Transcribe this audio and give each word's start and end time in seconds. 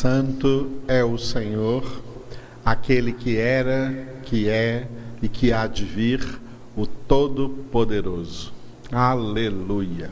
Santo 0.00 0.80
é 0.88 1.04
o 1.04 1.18
Senhor, 1.18 1.84
aquele 2.64 3.12
que 3.12 3.36
era, 3.36 3.92
que 4.22 4.48
é 4.48 4.88
e 5.20 5.28
que 5.28 5.52
há 5.52 5.66
de 5.66 5.84
vir, 5.84 6.40
o 6.74 6.86
Todo-Poderoso. 6.86 8.50
Aleluia. 8.90 10.10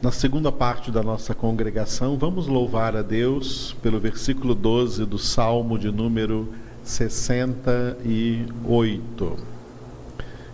Na 0.00 0.12
segunda 0.12 0.52
parte 0.52 0.92
da 0.92 1.02
nossa 1.02 1.34
congregação, 1.34 2.16
vamos 2.16 2.46
louvar 2.46 2.94
a 2.94 3.02
Deus 3.02 3.74
pelo 3.82 3.98
versículo 3.98 4.54
12 4.54 5.04
do 5.06 5.18
Salmo 5.18 5.76
de 5.76 5.90
número 5.90 6.54
68. 6.84 9.36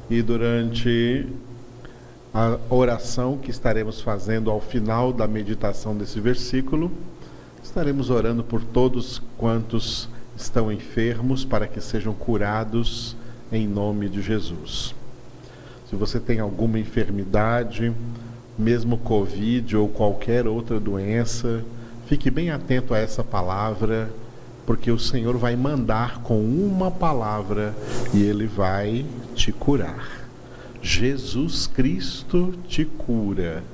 E 0.09 0.23
durante 0.23 1.27
a 2.33 2.57
oração 2.71 3.37
que 3.37 3.51
estaremos 3.51 4.01
fazendo 4.01 4.51
ao 4.51 4.63
final 4.63 5.13
da 5.13 5.29
meditação 5.29 5.95
desse 5.95 6.19
versículo, 6.21 6.91
estaremos 7.73 8.11
orando 8.11 8.45
por 8.45 8.63
todos 8.63 9.23
quantos 9.39 10.07
estão 10.37 10.71
enfermos 10.71 11.43
para 11.43 11.67
que 11.67 11.81
sejam 11.81 12.13
curados 12.13 13.17
em 13.51 13.67
nome 13.67 14.11
de 14.11 14.21
Jesus. 14.21 14.95
Se 15.89 15.97
você 15.97 16.21
tem 16.21 16.39
alguma 16.39 16.79
enfermidade, 16.79 17.91
mesmo 18.59 18.99
Covid 18.99 19.75
ou 19.75 19.89
qualquer 19.89 20.47
outra 20.47 20.79
doença, 20.79 21.65
fique 22.07 22.31
bem 22.31 22.51
atento 22.51 22.93
a 22.93 22.99
essa 22.99 23.25
palavra, 23.25 24.11
porque 24.67 24.91
o 24.91 24.99
Senhor 24.99 25.39
vai 25.39 25.57
mandar 25.57 26.19
com 26.19 26.45
uma 26.45 26.91
palavra 26.91 27.75
e 28.13 28.23
ele 28.23 28.47
vai 28.47 29.07
te 29.35 29.51
curar. 29.51 30.29
Jesus 30.83 31.67
Cristo 31.69 32.53
te 32.69 32.85
cura. 32.85 33.65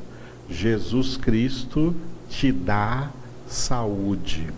Jesus 0.48 1.16
Cristo 1.16 1.92
te 2.28 2.52
dá 2.52 3.10
saúde. 3.48 4.48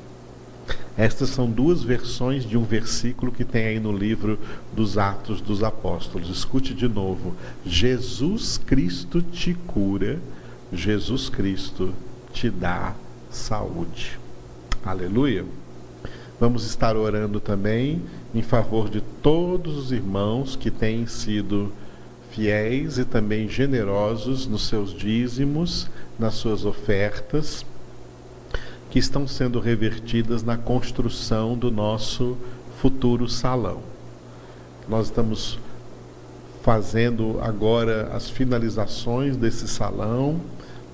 Estas 0.97 1.31
são 1.31 1.51
duas 1.51 1.83
versões 1.83 2.45
de 2.45 2.59
um 2.59 2.65
versículo 2.65 3.33
que 3.33 3.45
tem 3.45 3.65
aí 3.65 3.81
no 3.81 3.97
livro 3.97 4.39
dos 4.73 4.99
Atos 4.99 5.41
dos 5.41 5.63
Apóstolos. 5.63 6.29
Escute 6.29 6.75
de 6.75 6.89
novo. 6.89 7.35
Jesus 7.65 8.59
Cristo 8.59 9.23
te 9.23 9.55
cura, 9.55 10.19
Jesus 10.73 11.29
Cristo 11.29 11.95
te 12.33 12.51
dá 12.51 12.95
saúde. 13.31 14.19
Aleluia. 14.85 15.45
Vamos 16.39 16.65
estar 16.65 16.97
orando 16.97 17.39
também 17.39 18.03
em 18.35 18.43
favor 18.43 18.89
de 18.89 19.01
todos 19.01 19.77
os 19.77 19.93
irmãos 19.93 20.57
que 20.57 20.71
têm 20.71 21.07
sido 21.07 21.73
fiéis 22.31 22.99
e 22.99 23.05
também 23.05 23.49
generosos 23.49 24.47
nos 24.47 24.67
seus 24.67 24.95
dízimos, 24.95 25.89
nas 26.19 26.35
suas 26.35 26.65
ofertas, 26.65 27.65
que 28.91 28.99
estão 28.99 29.27
sendo 29.27 29.61
revertidas 29.61 30.43
na 30.43 30.57
construção 30.57 31.57
do 31.57 31.71
nosso 31.71 32.37
futuro 32.81 33.29
salão. 33.29 33.81
Nós 34.89 35.07
estamos 35.07 35.59
fazendo 36.63 37.39
agora 37.41 38.11
as 38.13 38.29
finalizações 38.29 39.37
desse 39.37 39.69
salão, 39.69 40.41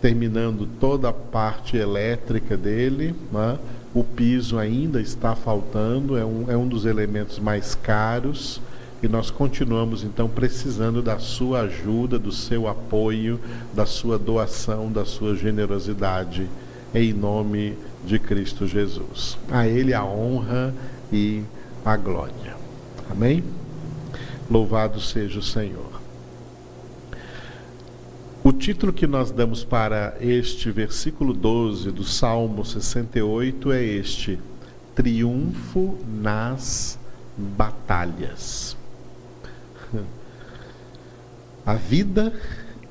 terminando 0.01 0.69
toda 0.79 1.09
a 1.09 1.13
parte 1.13 1.77
elétrica 1.77 2.57
dele. 2.57 3.15
Né? 3.33 3.59
O 3.95 4.05
piso 4.05 4.59
ainda 4.59 5.01
está 5.01 5.35
faltando, 5.35 6.17
é 6.17 6.25
um, 6.25 6.51
é 6.51 6.57
um 6.57 6.69
dos 6.69 6.85
elementos 6.85 7.39
mais 7.39 7.75
caros 7.75 8.61
e 9.03 9.09
nós 9.09 9.31
continuamos 9.31 10.03
então 10.03 10.29
precisando 10.29 11.03
da 11.03 11.19
sua 11.19 11.61
ajuda, 11.61 12.19
do 12.19 12.33
seu 12.33 12.67
apoio, 12.67 13.39
da 13.75 13.85
sua 13.85 14.19
doação, 14.19 14.91
da 14.91 15.05
sua 15.05 15.37
generosidade, 15.37 16.49
em 16.97 17.13
nome 17.13 17.77
de 18.07 18.19
Cristo 18.19 18.67
Jesus. 18.67 19.37
A 19.51 19.69
Ele 19.69 19.93
a 19.93 20.03
honra 20.03 20.75
e 21.13 21.43
a 21.85 21.95
glória. 21.95 22.57
Amém? 23.11 23.45
Louvado 24.51 24.99
seja 24.99 25.39
o 25.39 25.43
Senhor. 25.43 26.01
O 28.43 28.51
título 28.51 28.95
que 28.95 29.07
nós 29.07 29.31
damos 29.31 29.63
para 29.63 30.17
este 30.21 30.71
versículo 30.71 31.35
12 31.35 31.91
do 31.91 32.03
Salmo 32.03 32.65
68 32.65 33.73
é 33.73 33.85
este: 33.85 34.39
Triunfo 34.95 35.99
nas 36.07 36.99
batalhas. 37.37 38.75
A 41.67 41.75
vida 41.75 42.33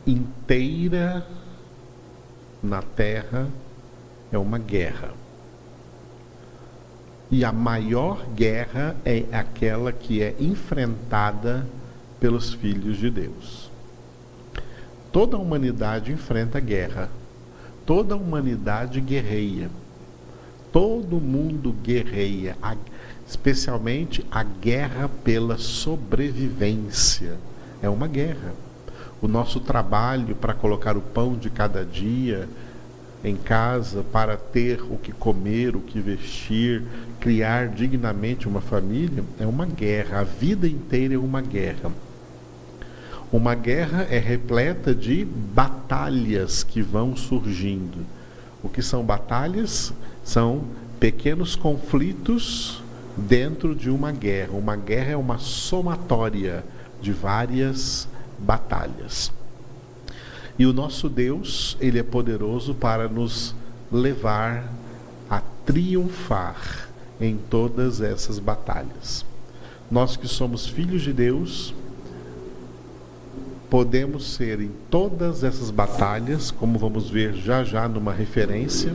inteira 0.06 1.26
na 2.62 2.84
terra 2.84 3.48
é 4.36 4.40
uma 4.40 4.58
guerra. 4.58 5.14
E 7.32 7.44
a 7.44 7.52
maior 7.52 8.26
guerra 8.36 8.96
é 9.04 9.26
aquela 9.32 9.92
que 9.92 10.22
é 10.22 10.36
enfrentada 10.40 11.66
pelos 12.20 12.54
filhos 12.54 12.98
de 12.98 13.10
Deus. 13.10 13.72
Toda 15.12 15.38
a 15.38 15.40
humanidade 15.40 16.12
enfrenta 16.12 16.60
guerra. 16.60 17.10
Toda 17.86 18.14
a 18.14 18.18
humanidade 18.18 19.02
guerreia. 19.02 19.70
Todo 20.72 21.22
mundo 21.22 21.72
guerreia 21.72 22.58
especialmente 23.28 24.26
a 24.30 24.44
guerra 24.44 25.10
pela 25.24 25.58
sobrevivência. 25.58 27.38
É 27.82 27.90
uma 27.90 28.08
guerra. 28.08 28.54
O 29.22 29.28
nosso 29.28 29.60
trabalho 29.60 30.36
para 30.36 30.54
colocar 30.54 30.96
o 30.96 31.02
pão 31.02 31.36
de 31.36 31.50
cada 31.50 31.84
dia 31.84 32.48
em 33.26 33.36
casa, 33.36 34.04
para 34.04 34.38
ter 34.38 34.82
o 34.84 34.98
que 34.98 35.12
comer, 35.12 35.76
o 35.76 35.82
que 35.82 36.00
vestir, 36.00 36.84
criar 37.20 37.70
dignamente 37.70 38.48
uma 38.48 38.62
família, 38.62 39.24
é 39.40 39.48
uma 39.48 39.66
guerra. 39.66 40.20
A 40.20 40.24
vida 40.24 40.68
inteira 40.68 41.16
é 41.16 41.18
uma 41.18 41.42
guerra. 41.42 41.92
Uma 43.32 43.56
guerra 43.56 44.06
é 44.12 44.20
repleta 44.20 44.94
de 44.94 45.26
batalhas 45.26 46.64
que 46.64 46.82
vão 46.82 47.16
surgindo. 47.16 48.06
O 48.64 48.70
que 48.70 48.82
são 48.82 49.04
batalhas? 49.04 49.92
São 50.24 50.66
pequenos 51.00 51.56
conflitos 51.56 52.84
dentro 53.18 53.74
de 53.74 53.90
uma 53.90 54.12
guerra. 54.12 54.54
Uma 54.54 54.76
guerra 54.76 55.14
é 55.14 55.18
uma 55.18 55.40
somatória 55.40 56.64
de 57.02 57.12
várias 57.12 58.08
batalhas. 58.38 59.32
E 60.58 60.66
o 60.66 60.72
nosso 60.72 61.10
Deus, 61.10 61.76
ele 61.82 62.00
é 62.00 62.04
poderoso 62.04 62.74
para 62.74 63.08
nos 63.08 63.54
levar 63.92 64.72
a 65.30 65.42
triunfar 65.66 66.90
em 67.20 67.38
todas 67.50 68.02
essas 68.02 68.40
batalhas. 68.40 69.26
Nós 69.92 70.16
que 70.16 70.28
somos 70.28 70.66
filhos 70.66 71.02
de 71.02 71.12
Deus, 71.12 71.74
podemos 73.70 74.34
ser 74.34 74.62
em 74.62 74.72
todas 74.90 75.44
essas 75.44 75.70
batalhas, 75.70 76.52
como 76.52 76.80
vamos 76.80 77.10
ver 77.10 77.34
já 77.34 77.64
já 77.64 77.88
numa 77.88 78.14
referência, 78.14 78.92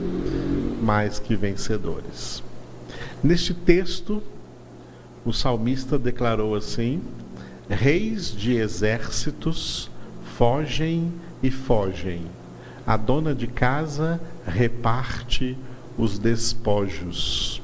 mais 0.81 1.19
que 1.19 1.35
vencedores. 1.35 2.43
Neste 3.23 3.53
texto, 3.53 4.23
o 5.23 5.31
salmista 5.31 5.99
declarou 5.99 6.55
assim: 6.55 7.01
Reis 7.69 8.35
de 8.35 8.55
exércitos 8.55 9.89
fogem 10.35 11.13
e 11.41 11.49
fogem. 11.49 12.21
A 12.85 12.97
dona 12.97 13.33
de 13.33 13.47
casa 13.47 14.19
reparte 14.45 15.57
os 15.97 16.17
despojos. 16.17 17.61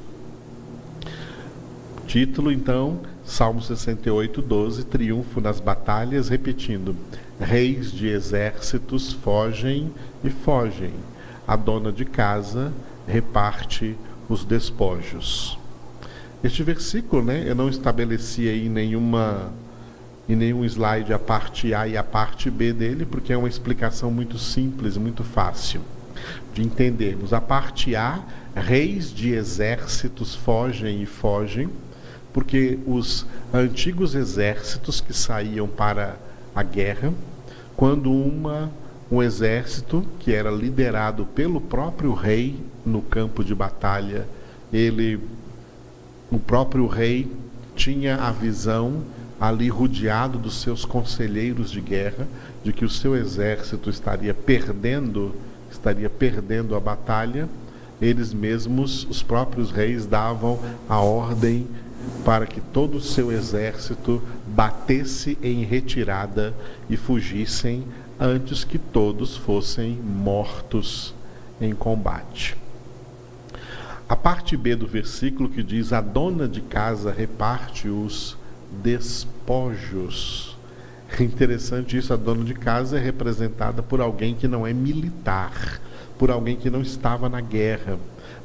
Título 2.05 2.51
então, 2.51 3.01
Salmo 3.25 3.61
68, 3.61 4.41
12, 4.41 4.85
Triunfo 4.85 5.41
nas 5.41 5.59
batalhas, 5.59 6.29
repetindo: 6.29 6.95
Reis 7.39 7.91
de 7.91 8.07
exércitos 8.07 9.11
fogem 9.11 9.91
e 10.23 10.29
fogem. 10.29 10.93
A 11.47 11.55
dona 11.55 11.91
de 11.91 12.05
casa 12.05 12.71
reparte 13.07 13.97
os 14.29 14.45
despojos. 14.45 15.57
Este 16.43 16.63
versículo, 16.63 17.23
né, 17.23 17.43
eu 17.45 17.55
não 17.55 17.67
estabeleci 17.67 18.47
aí 18.47 18.69
nenhuma 18.69 19.51
em 20.27 20.35
nenhum 20.35 20.65
slide 20.65 21.13
a 21.13 21.19
parte 21.19 21.73
A 21.73 21.87
e 21.87 21.95
a 21.95 22.03
parte 22.03 22.49
B 22.49 22.73
dele, 22.73 23.05
porque 23.05 23.31
é 23.31 23.37
uma 23.37 23.47
explicação 23.47 24.11
muito 24.11 24.37
simples, 24.37 24.97
muito 24.97 25.23
fácil 25.23 25.81
de 26.53 26.63
entendermos. 26.63 27.33
A 27.33 27.39
parte 27.39 27.95
A, 27.95 28.19
reis 28.55 29.13
de 29.13 29.31
exércitos 29.31 30.35
fogem 30.35 31.01
e 31.01 31.05
fogem, 31.05 31.69
porque 32.33 32.77
os 32.85 33.25
antigos 33.53 34.15
exércitos 34.15 34.99
que 34.99 35.13
saíam 35.13 35.67
para 35.67 36.17
a 36.55 36.63
guerra, 36.63 37.13
quando 37.75 38.11
uma 38.11 38.71
um 39.11 39.23
exército 39.23 40.05
que 40.19 40.33
era 40.33 40.51
liderado 40.51 41.25
pelo 41.25 41.61
próprio 41.61 42.13
rei 42.13 42.59
no 42.85 43.01
campo 43.01 43.43
de 43.43 43.55
batalha. 43.55 44.27
Ele, 44.71 45.19
o 46.29 46.37
próprio 46.37 46.87
rei, 46.87 47.31
tinha 47.75 48.17
a 48.17 48.31
visão 48.31 49.03
ali 49.39 49.69
rodeado 49.69 50.37
dos 50.37 50.61
seus 50.61 50.85
conselheiros 50.85 51.71
de 51.71 51.81
guerra 51.81 52.27
de 52.63 52.73
que 52.73 52.85
o 52.85 52.89
seu 52.89 53.15
exército 53.15 53.89
estaria 53.89 54.33
perdendo, 54.33 55.35
estaria 55.71 56.09
perdendo 56.09 56.75
a 56.75 56.79
batalha 56.79 57.47
eles 58.01 58.33
mesmos, 58.33 59.07
os 59.09 59.23
próprios 59.23 59.71
reis, 59.71 60.05
davam 60.05 60.59
a 60.87 60.99
ordem 60.99 61.67
para 62.23 62.45
que 62.45 62.61
todo 62.61 62.97
o 62.97 63.01
seu 63.01 63.31
exército 63.31 64.21
batesse 64.45 65.37
em 65.41 65.63
retirada 65.63 66.53
e 66.89 66.95
fugissem 66.95 67.85
antes 68.19 68.63
que 68.63 68.77
todos 68.77 69.35
fossem 69.35 69.93
mortos 69.95 71.13
em 71.59 71.73
combate. 71.73 72.55
A 74.07 74.15
parte 74.15 74.55
B 74.55 74.75
do 74.75 74.87
versículo 74.87 75.49
que 75.49 75.63
diz: 75.63 75.91
A 75.91 75.99
dona 75.99 76.47
de 76.47 76.61
casa 76.61 77.11
reparte 77.11 77.89
os 77.89 78.36
despojos. 78.71 80.57
É 81.19 81.23
interessante 81.23 81.97
isso, 81.97 82.13
a 82.13 82.17
dona 82.17 82.43
de 82.43 82.53
casa 82.53 82.97
é 82.97 83.01
representada 83.01 83.81
por 83.81 84.01
alguém 84.01 84.35
que 84.35 84.47
não 84.47 84.67
é 84.67 84.73
militar, 84.73 85.81
por 86.17 86.29
alguém 86.29 86.55
que 86.55 86.69
não 86.69 86.81
estava 86.81 87.29
na 87.29 87.41
guerra, 87.41 87.97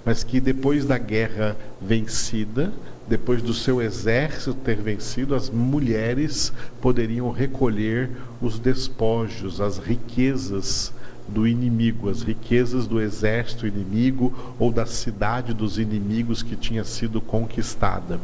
mas 0.05 0.23
que 0.23 0.41
depois 0.41 0.85
da 0.85 0.99
guerra 0.99 1.57
vencida, 1.81 2.73
depois 3.09 3.43
do 3.43 3.53
seu 3.53 3.83
exército 3.83 4.55
ter 4.55 4.77
vencido, 4.77 5.35
as 5.35 5.51
mulheres 5.51 6.53
poderiam 6.81 7.31
recolher 7.31 8.11
os 8.41 8.59
despojos, 8.59 9.61
as 9.61 9.79
riquezas 9.79 10.93
do 11.29 11.47
inimigo, 11.47 12.09
as 12.09 12.23
riquezas 12.23 12.87
do 12.87 13.01
exército 13.01 13.67
inimigo 13.67 14.55
ou 14.59 14.73
da 14.73 14.87
cidade 14.87 15.55
dos 15.55 15.79
inimigos 15.79 16.43
que 16.43 16.57
tinha 16.57 16.85
sido 16.85 17.21
conquistada. 17.21 18.21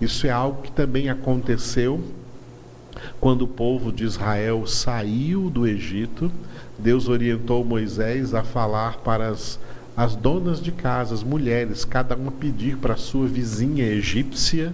Isso 0.00 0.26
é 0.26 0.30
algo 0.30 0.62
que 0.62 0.70
também 0.70 1.08
aconteceu 1.08 2.02
quando 3.20 3.42
o 3.42 3.48
povo 3.48 3.92
de 3.92 4.04
Israel 4.04 4.66
saiu 4.66 5.50
do 5.50 5.66
Egito. 5.66 6.30
Deus 6.78 7.08
orientou 7.08 7.64
Moisés 7.64 8.34
a 8.34 8.42
falar 8.42 8.98
para 8.98 9.28
as, 9.28 9.58
as 9.96 10.14
donas 10.14 10.60
de 10.60 10.70
casa, 10.70 11.14
as 11.14 11.22
mulheres, 11.22 11.84
cada 11.84 12.14
uma 12.14 12.30
pedir 12.30 12.76
para 12.76 12.96
sua 12.96 13.26
vizinha 13.26 13.84
egípcia 13.84 14.72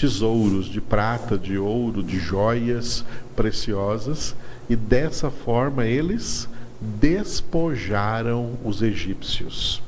tesouros 0.00 0.66
de 0.66 0.80
prata, 0.80 1.36
de 1.36 1.58
ouro, 1.58 2.02
de 2.02 2.18
joias 2.18 3.04
preciosas, 3.36 4.34
e 4.68 4.74
dessa 4.74 5.30
forma 5.30 5.84
eles 5.84 6.48
despojaram 6.80 8.52
os 8.64 8.80
egípcios. 8.80 9.82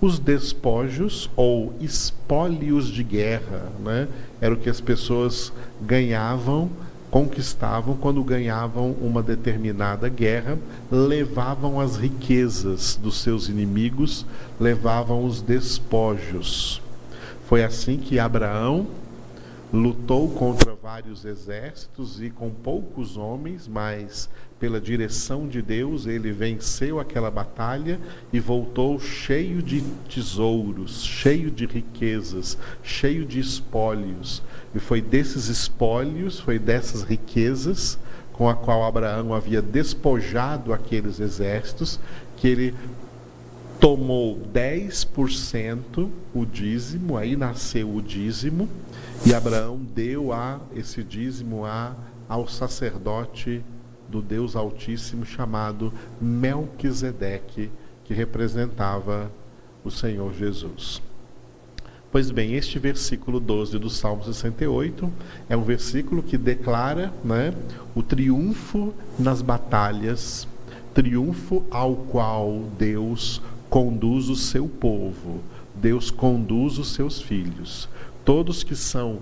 Os 0.00 0.18
despojos 0.18 1.30
ou 1.34 1.72
espólios 1.80 2.88
de 2.88 3.02
guerra, 3.02 3.72
né, 3.82 4.08
era 4.40 4.52
o 4.54 4.56
que 4.56 4.68
as 4.68 4.80
pessoas 4.80 5.52
ganhavam, 5.80 6.70
conquistavam 7.10 7.96
quando 7.96 8.22
ganhavam 8.22 8.94
uma 9.00 9.22
determinada 9.22 10.08
guerra, 10.08 10.58
levavam 10.90 11.80
as 11.80 11.96
riquezas 11.96 12.98
dos 13.02 13.22
seus 13.22 13.48
inimigos, 13.48 14.26
levavam 14.60 15.24
os 15.24 15.40
despojos. 15.40 16.82
Foi 17.48 17.64
assim 17.64 17.96
que 17.96 18.18
Abraão 18.18 18.86
lutou 19.72 20.28
contra 20.30 20.74
vários 20.74 21.24
exércitos 21.24 22.22
e 22.22 22.30
com 22.30 22.50
poucos 22.50 23.16
homens, 23.16 23.66
mas 23.66 24.28
pela 24.58 24.80
direção 24.80 25.46
de 25.46 25.60
Deus 25.60 26.06
ele 26.06 26.32
venceu 26.32 26.98
aquela 26.98 27.30
batalha 27.30 28.00
e 28.32 28.40
voltou 28.40 28.98
cheio 28.98 29.62
de 29.62 29.82
tesouros, 30.08 31.04
cheio 31.04 31.50
de 31.50 31.66
riquezas, 31.66 32.56
cheio 32.82 33.26
de 33.26 33.38
espólios. 33.38 34.42
E 34.74 34.78
foi 34.78 35.02
desses 35.02 35.48
espólios, 35.48 36.40
foi 36.40 36.58
dessas 36.58 37.02
riquezas 37.02 37.98
com 38.32 38.48
a 38.48 38.54
qual 38.54 38.84
Abraão 38.84 39.34
havia 39.34 39.62
despojado 39.62 40.72
aqueles 40.72 41.20
exércitos 41.20 41.98
que 42.36 42.46
ele 42.46 42.74
tomou 43.80 44.40
10% 44.52 46.08
o 46.34 46.46
dízimo, 46.46 47.16
aí 47.16 47.36
nasceu 47.36 47.94
o 47.94 48.02
dízimo 48.02 48.68
e 49.24 49.34
Abraão 49.34 49.78
deu 49.78 50.32
a 50.32 50.60
esse 50.74 51.02
dízimo 51.02 51.64
a, 51.64 51.94
ao 52.28 52.48
sacerdote 52.48 53.62
do 54.08 54.22
Deus 54.22 54.54
Altíssimo 54.54 55.24
chamado 55.24 55.92
Melquisedeque, 56.20 57.70
que 58.04 58.14
representava 58.14 59.30
o 59.84 59.90
Senhor 59.90 60.32
Jesus. 60.32 61.02
Pois 62.10 62.30
bem, 62.30 62.54
este 62.54 62.78
versículo 62.78 63.40
12 63.40 63.78
do 63.78 63.90
Salmo 63.90 64.24
68 64.24 65.12
é 65.48 65.56
um 65.56 65.62
versículo 65.62 66.22
que 66.22 66.38
declara 66.38 67.12
né, 67.24 67.52
o 67.94 68.02
triunfo 68.02 68.94
nas 69.18 69.42
batalhas, 69.42 70.46
triunfo 70.94 71.64
ao 71.70 71.96
qual 71.96 72.62
Deus 72.78 73.42
conduz 73.68 74.28
o 74.28 74.36
seu 74.36 74.68
povo, 74.68 75.40
Deus 75.74 76.10
conduz 76.10 76.78
os 76.78 76.88
seus 76.92 77.20
filhos 77.20 77.88
todos 78.26 78.64
que 78.64 78.74
são 78.74 79.20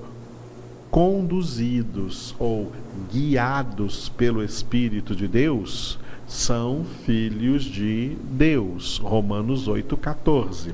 conduzidos 0.91 2.35
ou 2.39 2.73
guiados 3.13 4.09
pelo 4.09 4.43
Espírito 4.43 5.15
de 5.15 5.29
Deus 5.29 5.99
são 6.27 6.87
filhos 7.05 7.65
de 7.65 8.17
Deus. 8.23 8.97
Romanos 8.97 9.69
8,14. 9.69 10.73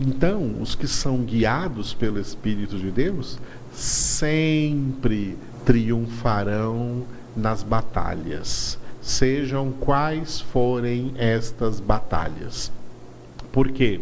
Então, 0.00 0.56
os 0.58 0.74
que 0.74 0.88
são 0.88 1.18
guiados 1.18 1.92
pelo 1.92 2.18
Espírito 2.18 2.78
de 2.78 2.90
Deus 2.90 3.38
sempre 3.74 5.36
triunfarão 5.66 7.04
nas 7.36 7.62
batalhas, 7.62 8.78
sejam 9.02 9.70
quais 9.70 10.40
forem 10.40 11.12
estas 11.18 11.78
batalhas. 11.78 12.72
Por 13.52 13.68
quê? 13.70 14.00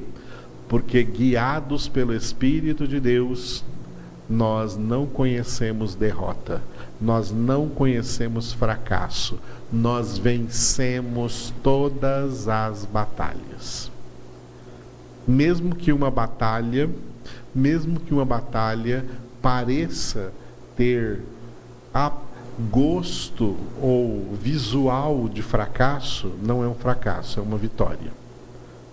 porque 0.69 1.03
guiados 1.03 1.89
pelo 1.89 2.15
Espírito 2.15 2.87
de 2.87 3.01
Deus, 3.01 3.65
nós 4.29 4.77
não 4.77 5.07
conhecemos 5.07 5.95
derrota, 5.95 6.61
nós 7.01 7.33
não 7.33 7.69
conhecemos 7.69 8.53
fracasso, 8.53 9.39
nós 9.73 10.19
vencemos 10.19 11.53
todas 11.63 12.47
as 12.47 12.85
batalhas. 12.85 13.91
Mesmo 15.27 15.75
que 15.75 15.91
uma 15.91 16.11
batalha, 16.11 16.91
mesmo 17.55 17.99
que 17.99 18.13
uma 18.13 18.25
batalha 18.25 19.05
pareça 19.41 20.33
ter 20.77 21.23
a 21.95 22.13
gosto 22.71 23.57
ou 23.81 24.35
visual 24.35 25.29
de 25.29 25.43
fracasso, 25.43 26.33
não 26.43 26.63
é 26.63 26.69
um 26.69 26.75
fracasso, 26.75 27.41
é 27.41 27.43
uma 27.43 27.57
vitória. 27.57 28.28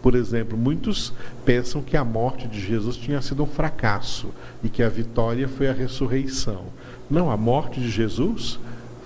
Por 0.06 0.14
exemplo, 0.14 0.56
muitos 0.56 1.12
pensam 1.44 1.82
que 1.82 1.98
a 1.98 2.06
morte 2.06 2.48
de 2.48 2.62
Jesus 2.62 2.96
tinha 2.96 3.24
sido 3.24 3.42
um 3.42 3.48
fracasso 3.48 4.30
e 4.64 4.70
que 4.70 4.84
a 4.84 4.88
vitória 4.88 5.48
foi 5.48 5.68
a 5.68 5.74
ressurreição. 5.74 6.66
Não, 7.10 7.32
a 7.32 7.36
morte 7.36 7.80
de 7.80 7.90
Jesus 7.90 8.60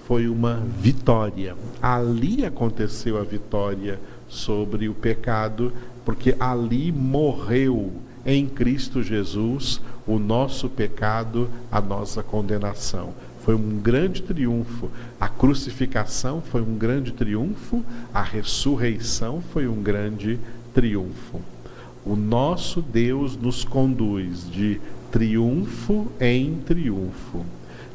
foi 0.05 0.27
uma 0.27 0.61
vitória. 0.77 1.55
Ali 1.81 2.43
aconteceu 2.43 3.17
a 3.17 3.23
vitória 3.23 3.97
sobre 4.27 4.89
o 4.89 4.93
pecado, 4.93 5.71
porque 6.03 6.35
ali 6.37 6.91
morreu 6.91 7.93
em 8.25 8.45
Cristo 8.45 9.01
Jesus 9.01 9.79
o 10.05 10.19
nosso 10.19 10.67
pecado, 10.67 11.49
a 11.71 11.79
nossa 11.79 12.21
condenação. 12.21 13.13
Foi 13.45 13.55
um 13.55 13.79
grande 13.79 14.21
triunfo. 14.21 14.91
A 15.17 15.29
crucificação 15.29 16.41
foi 16.41 16.61
um 16.61 16.77
grande 16.77 17.13
triunfo, 17.13 17.85
a 18.13 18.21
ressurreição 18.21 19.41
foi 19.53 19.65
um 19.65 19.81
grande 19.81 20.37
triunfo. 20.73 21.41
O 22.05 22.15
nosso 22.15 22.81
Deus 22.81 23.35
nos 23.37 23.63
conduz 23.63 24.49
de 24.49 24.79
triunfo 25.11 26.07
em 26.19 26.55
triunfo, 26.65 27.45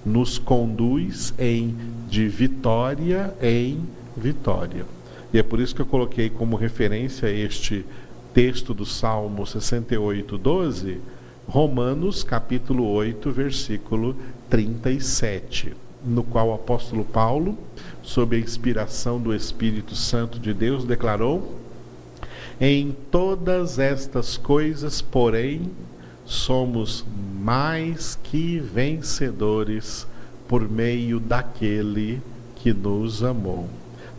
nos 0.04 0.38
conduz 0.38 1.32
em 1.38 1.74
de 2.08 2.28
vitória 2.28 3.34
em 3.40 3.80
vitória. 4.16 4.84
E 5.32 5.38
é 5.38 5.42
por 5.42 5.58
isso 5.58 5.74
que 5.74 5.82
eu 5.82 5.86
coloquei 5.86 6.30
como 6.30 6.56
referência 6.56 7.28
este 7.28 7.84
texto 8.32 8.74
do 8.74 8.84
Salmo 8.84 9.46
68, 9.46 10.36
12, 10.38 10.98
Romanos 11.46 12.22
capítulo 12.22 12.86
8, 12.88 13.30
versículo 13.30 14.16
37, 14.48 15.74
no 16.04 16.22
qual 16.22 16.48
o 16.48 16.54
apóstolo 16.54 17.04
Paulo, 17.04 17.58
sob 18.02 18.36
a 18.36 18.38
inspiração 18.38 19.20
do 19.20 19.34
Espírito 19.34 19.94
Santo 19.94 20.38
de 20.38 20.54
Deus, 20.54 20.84
declarou: 20.84 21.60
em 22.66 22.96
todas 23.10 23.78
estas 23.78 24.38
coisas, 24.38 25.02
porém, 25.02 25.70
somos 26.24 27.04
mais 27.38 28.18
que 28.22 28.58
vencedores 28.58 30.06
por 30.48 30.66
meio 30.66 31.20
daquele 31.20 32.22
que 32.56 32.72
nos 32.72 33.22
amou. 33.22 33.68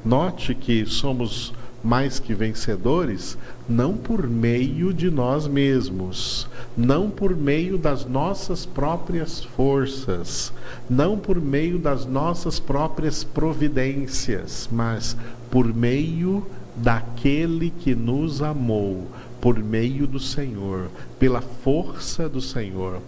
Note 0.06 0.54
que 0.54 0.86
somos 0.86 1.56
mais 1.84 2.20
que 2.20 2.36
vencedores 2.36 3.36
não 3.68 3.98
por 3.98 4.28
meio 4.28 4.94
de 4.94 5.10
nós 5.10 5.48
mesmos, 5.48 6.48
não 6.78 7.10
por 7.10 7.36
meio 7.36 7.80
das 7.80 8.06
nossas 8.06 8.64
próprias 8.64 9.44
forças, 9.44 10.54
não 10.88 11.18
por 11.18 11.42
meio 11.42 11.80
das 11.80 12.06
nossas 12.06 12.60
próprias 12.60 13.24
providências, 13.24 14.70
mas 14.72 15.18
por 15.50 15.74
meio 15.74 16.46
daquele 16.76 17.70
que 17.70 17.96
nos 17.96 18.42
amou 18.42 19.08
por 19.40 19.58
meio 19.60 20.08
do 20.08 20.20
Senhor, 20.20 20.90
pela 21.20 21.42
força 21.42 22.28
do 22.28 22.42
Senhor, 22.42 23.00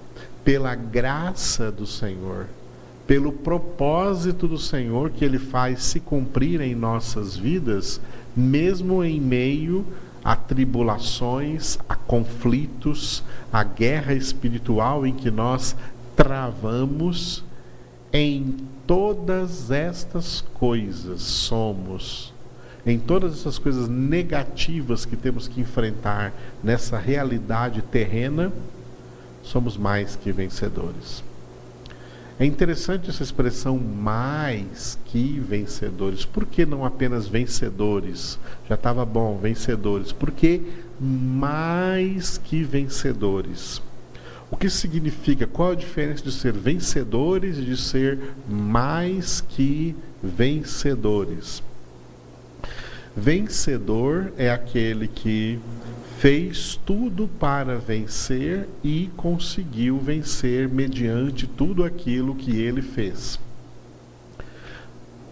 pela 0.43 0.75
graça 0.75 1.71
do 1.71 1.85
Senhor, 1.85 2.45
pelo 3.05 3.31
propósito 3.31 4.47
do 4.47 4.57
Senhor 4.57 5.09
que 5.09 5.25
ele 5.25 5.39
faz 5.39 5.83
se 5.83 5.99
cumprir 5.99 6.61
em 6.61 6.75
nossas 6.75 7.35
vidas, 7.35 7.99
mesmo 8.35 9.03
em 9.03 9.19
meio 9.19 9.85
a 10.23 10.35
tribulações, 10.35 11.79
a 11.87 11.95
conflitos, 11.95 13.23
a 13.51 13.63
guerra 13.63 14.13
espiritual 14.13 15.05
em 15.05 15.13
que 15.13 15.31
nós 15.31 15.75
travamos, 16.15 17.43
em 18.11 18.55
todas 18.85 19.69
estas 19.69 20.41
coisas 20.53 21.21
somos 21.21 22.36
em 22.91 22.97
todas 22.97 23.33
essas 23.33 23.59
coisas 23.59 23.89
negativas 23.89 25.05
que 25.05 25.17
temos 25.17 25.47
que 25.47 25.59
enfrentar 25.59 26.33
nessa 26.63 26.97
realidade 26.97 27.81
terrena, 27.81 28.51
somos 29.43 29.75
mais 29.75 30.15
que 30.15 30.31
vencedores. 30.31 31.23
É 32.39 32.45
interessante 32.45 33.09
essa 33.09 33.23
expressão 33.23 33.77
mais 33.77 34.97
que 35.05 35.39
vencedores. 35.39 36.23
Por 36.23 36.45
que 36.45 36.65
não 36.65 36.85
apenas 36.85 37.27
vencedores? 37.27 38.39
Já 38.69 38.75
estava 38.75 39.03
bom, 39.03 39.37
vencedores. 39.37 40.11
Por 40.11 40.31
que 40.31 40.61
mais 40.99 42.37
que 42.37 42.63
vencedores? 42.63 43.81
O 44.51 44.55
que 44.55 44.69
significa? 44.69 45.45
Qual 45.45 45.71
a 45.71 45.75
diferença 45.75 46.23
de 46.23 46.31
ser 46.31 46.53
vencedores 46.53 47.57
e 47.57 47.63
de 47.63 47.75
ser 47.75 48.19
mais 48.47 49.41
que 49.41 49.95
vencedores? 50.23 51.63
Vencedor 53.19 54.31
é 54.37 54.51
aquele 54.51 55.07
que 55.07 55.57
fez 56.19 56.79
tudo 56.85 57.27
para 57.39 57.75
vencer 57.79 58.69
e 58.83 59.09
conseguiu 59.17 59.97
vencer 59.97 60.69
mediante 60.69 61.47
tudo 61.47 61.83
aquilo 61.83 62.35
que 62.35 62.61
ele 62.61 62.83
fez. 62.83 63.39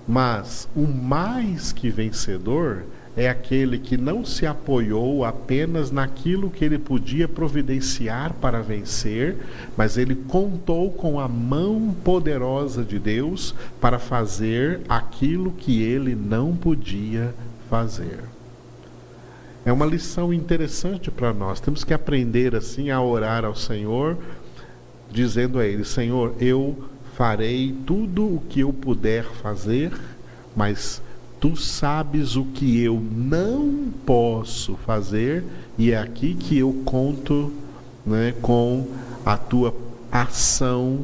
Mas 0.08 0.68
o 0.75 0.88
mais 0.88 1.72
que 1.72 1.92
vencedor 1.92 2.86
é 3.15 3.30
aquele 3.30 3.77
que 3.77 3.98
não 3.98 4.25
se 4.25 4.48
apoiou 4.48 5.24
apenas 5.24 5.92
naquilo 5.92 6.50
que 6.50 6.65
ele 6.65 6.80
podia 6.80 7.27
providenciar 7.27 8.34
para 8.34 8.63
vencer, 8.63 9.38
mas 9.77 9.96
ele 9.96 10.15
contou 10.15 10.92
com 10.92 11.20
a 11.20 11.27
mão 11.27 11.96
poderosa 12.04 12.84
de 12.84 12.98
Deus 12.98 13.54
para 13.80 14.00
fazer 14.00 14.82
aquilo 14.89 15.51
que 15.51 15.84
ele 15.84 16.15
não 16.15 16.56
podia 16.56 17.32
fazer. 17.75 18.20
É 19.65 19.74
uma 19.74 19.86
lição 19.86 20.34
interessante 20.34 21.12
para 21.12 21.34
nós. 21.34 21.60
Temos 21.60 21.84
que 21.84 21.94
aprender 21.94 22.55
assim 22.55 22.89
a 22.89 23.01
orar 23.01 23.44
ao 23.44 23.55
Senhor, 23.55 24.17
dizendo 25.12 25.60
a 25.60 25.65
Ele: 25.65 25.84
Senhor, 25.84 26.34
eu 26.39 26.86
farei 27.17 27.75
tudo 27.86 28.36
o 28.36 28.44
que 28.48 28.62
eu 28.62 28.72
puder 28.72 29.25
fazer, 29.25 29.91
mas 30.55 31.01
tu 31.41 31.58
sabes 31.58 32.38
o 32.38 32.46
que 32.46 32.82
eu 32.82 33.01
não 33.12 33.91
posso 34.05 34.75
fazer, 34.86 35.44
e 35.77 35.91
é 35.91 35.98
aqui 35.98 36.34
que 36.34 36.58
eu 36.58 36.72
conto 36.86 37.51
né, 38.05 38.34
com 38.41 38.88
a 39.25 39.36
tua 39.36 39.75
ação 40.10 41.03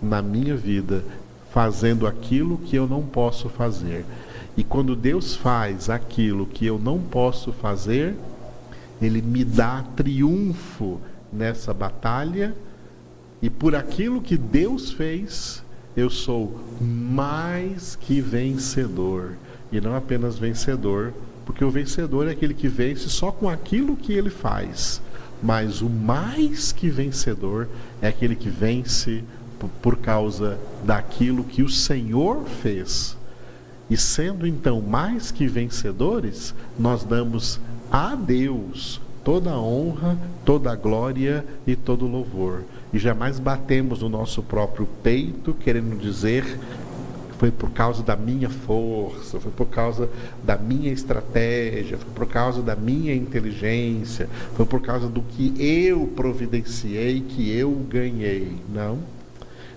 na 0.00 0.22
minha 0.22 0.54
vida, 0.54 1.04
fazendo 1.52 2.06
aquilo 2.06 2.58
que 2.58 2.76
eu 2.76 2.86
não 2.86 3.02
posso 3.02 3.48
fazer. 3.48 4.04
E 4.56 4.62
quando 4.62 4.94
Deus 4.94 5.34
faz 5.34 5.88
aquilo 5.88 6.46
que 6.46 6.66
eu 6.66 6.78
não 6.78 6.98
posso 6.98 7.52
fazer, 7.52 8.14
Ele 9.00 9.22
me 9.22 9.44
dá 9.44 9.84
triunfo 9.96 11.00
nessa 11.32 11.72
batalha, 11.72 12.54
e 13.40 13.48
por 13.48 13.74
aquilo 13.74 14.20
que 14.20 14.36
Deus 14.36 14.92
fez, 14.92 15.64
eu 15.96 16.10
sou 16.10 16.60
mais 16.80 17.96
que 17.96 18.20
vencedor. 18.20 19.32
E 19.72 19.80
não 19.80 19.96
apenas 19.96 20.38
vencedor, 20.38 21.12
porque 21.46 21.64
o 21.64 21.70
vencedor 21.70 22.28
é 22.28 22.32
aquele 22.32 22.54
que 22.54 22.68
vence 22.68 23.08
só 23.08 23.32
com 23.32 23.48
aquilo 23.48 23.96
que 23.96 24.12
ele 24.12 24.30
faz. 24.30 25.00
Mas 25.42 25.80
o 25.80 25.88
mais 25.88 26.70
que 26.70 26.88
vencedor 26.88 27.68
é 28.00 28.06
aquele 28.06 28.36
que 28.36 28.48
vence 28.48 29.24
por 29.80 29.96
causa 29.96 30.58
daquilo 30.84 31.42
que 31.42 31.62
o 31.62 31.68
Senhor 31.68 32.44
fez 32.44 33.16
e 33.90 33.96
sendo 33.96 34.46
então 34.46 34.80
mais 34.80 35.30
que 35.30 35.46
vencedores, 35.46 36.54
nós 36.78 37.04
damos 37.04 37.60
a 37.90 38.14
Deus 38.14 39.00
toda 39.24 39.50
a 39.50 39.60
honra, 39.60 40.18
toda 40.44 40.72
a 40.72 40.76
glória 40.76 41.44
e 41.66 41.76
todo 41.76 42.06
o 42.06 42.10
louvor. 42.10 42.62
E 42.92 42.98
jamais 42.98 43.38
batemos 43.38 44.00
no 44.00 44.08
nosso 44.08 44.42
próprio 44.42 44.86
peito, 45.02 45.54
querendo 45.54 45.98
dizer 45.98 46.44
foi 47.42 47.50
por 47.50 47.70
causa 47.70 48.04
da 48.04 48.14
minha 48.14 48.48
força, 48.48 49.40
foi 49.40 49.50
por 49.50 49.66
causa 49.66 50.08
da 50.44 50.56
minha 50.56 50.92
estratégia, 50.92 51.98
foi 51.98 52.08
por 52.14 52.28
causa 52.28 52.62
da 52.62 52.76
minha 52.76 53.12
inteligência, 53.12 54.28
foi 54.54 54.64
por 54.64 54.80
causa 54.80 55.08
do 55.08 55.20
que 55.22 55.52
eu 55.58 56.06
providenciei 56.14 57.20
que 57.20 57.50
eu 57.50 57.72
ganhei. 57.90 58.56
Não. 58.72 59.00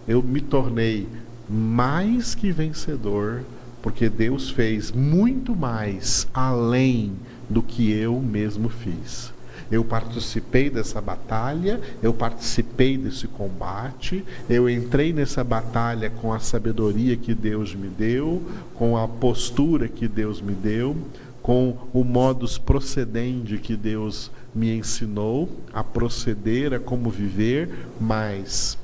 Eu 0.07 0.21
me 0.21 0.41
tornei 0.41 1.07
mais 1.49 2.35
que 2.35 2.51
vencedor 2.51 3.41
porque 3.85 4.09
Deus 4.09 4.49
fez 4.49 4.91
muito 4.91 5.55
mais 5.55 6.27
além 6.33 7.13
do 7.47 7.61
que 7.61 7.91
eu 7.91 8.19
mesmo 8.19 8.67
fiz. 8.67 9.31
Eu 9.69 9.83
participei 9.85 10.71
dessa 10.71 10.99
batalha, 10.99 11.79
eu 12.01 12.11
participei 12.11 12.97
desse 12.97 13.27
combate, 13.27 14.25
eu 14.49 14.67
entrei 14.67 15.13
nessa 15.13 15.43
batalha 15.43 16.09
com 16.09 16.33
a 16.33 16.39
sabedoria 16.39 17.15
que 17.15 17.35
Deus 17.35 17.75
me 17.75 17.87
deu, 17.87 18.41
com 18.73 18.97
a 18.97 19.07
postura 19.07 19.87
que 19.87 20.07
Deus 20.07 20.41
me 20.41 20.53
deu, 20.53 20.97
com 21.43 21.77
o 21.93 22.03
modus 22.03 22.57
procedente 22.57 23.59
que 23.59 23.75
Deus 23.75 24.31
me 24.53 24.75
ensinou 24.75 25.47
a 25.71 25.83
proceder, 25.83 26.73
a 26.73 26.79
como 26.79 27.11
viver, 27.11 27.69
mas 28.01 28.79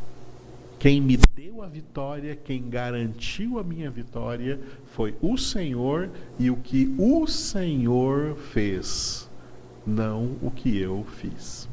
quem 0.78 1.02
me 1.02 1.18
a 1.64 1.68
vitória, 1.68 2.36
quem 2.36 2.70
garantiu 2.70 3.60
a 3.60 3.64
minha 3.64 3.92
vitória 3.92 4.60
foi 4.96 5.16
o 5.22 5.38
Senhor 5.38 6.10
e 6.40 6.50
o 6.50 6.56
que 6.56 6.92
o 6.98 7.28
Senhor 7.28 8.36
fez, 8.36 9.30
não 9.86 10.38
o 10.42 10.50
que 10.50 10.76
eu 10.76 11.06
fiz. 11.20 11.70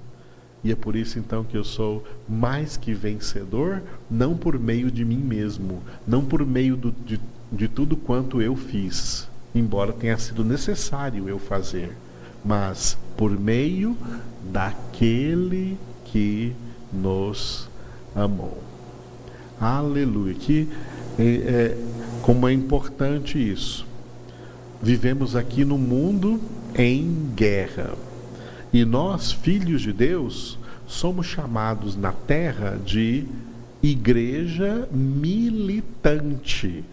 E 0.63 0.71
é 0.71 0.77
por 0.77 0.95
isso 0.95 1.19
então 1.19 1.43
que 1.43 1.57
eu 1.57 1.65
sou 1.65 2.05
mais 2.29 2.77
que 2.77 2.93
vencedor, 2.93 3.83
não 4.11 4.37
por 4.37 4.59
meio 4.59 4.91
de 4.91 5.07
mim 5.07 5.21
mesmo, 5.21 5.83
não 6.07 6.23
por 6.23 6.45
meio 6.45 6.77
do, 6.77 6.93
de, 6.93 7.19
de 7.51 7.67
tudo 7.67 7.97
quanto 7.97 8.43
eu 8.43 8.55
fiz, 8.57 9.27
embora 9.55 9.91
tenha 9.91 10.19
sido 10.19 10.45
necessário 10.45 11.31
eu 11.31 11.39
fazer, 11.39 11.97
mas 12.45 12.99
por 13.17 13.31
meio 13.31 13.97
daquele 14.53 15.79
que 16.05 16.53
nos 16.93 17.71
amou. 18.15 18.68
Aleluia. 19.61 20.35
Que 20.35 20.69
é, 21.19 21.25
é, 21.25 21.79
como 22.23 22.49
é 22.49 22.53
importante 22.53 23.39
isso. 23.39 23.87
Vivemos 24.83 25.35
aqui 25.35 25.65
no 25.65 25.77
mundo 25.77 26.41
em 26.75 27.31
guerra. 27.35 27.95
E 28.73 28.85
nós, 28.85 29.33
filhos 29.33 29.83
de 29.83 29.93
Deus, 29.93 30.59
somos 30.87 31.27
chamados 31.27 31.97
na 31.97 32.13
terra 32.13 32.79
de 32.85 33.25
igreja 33.83 34.89
militante. 34.93 36.85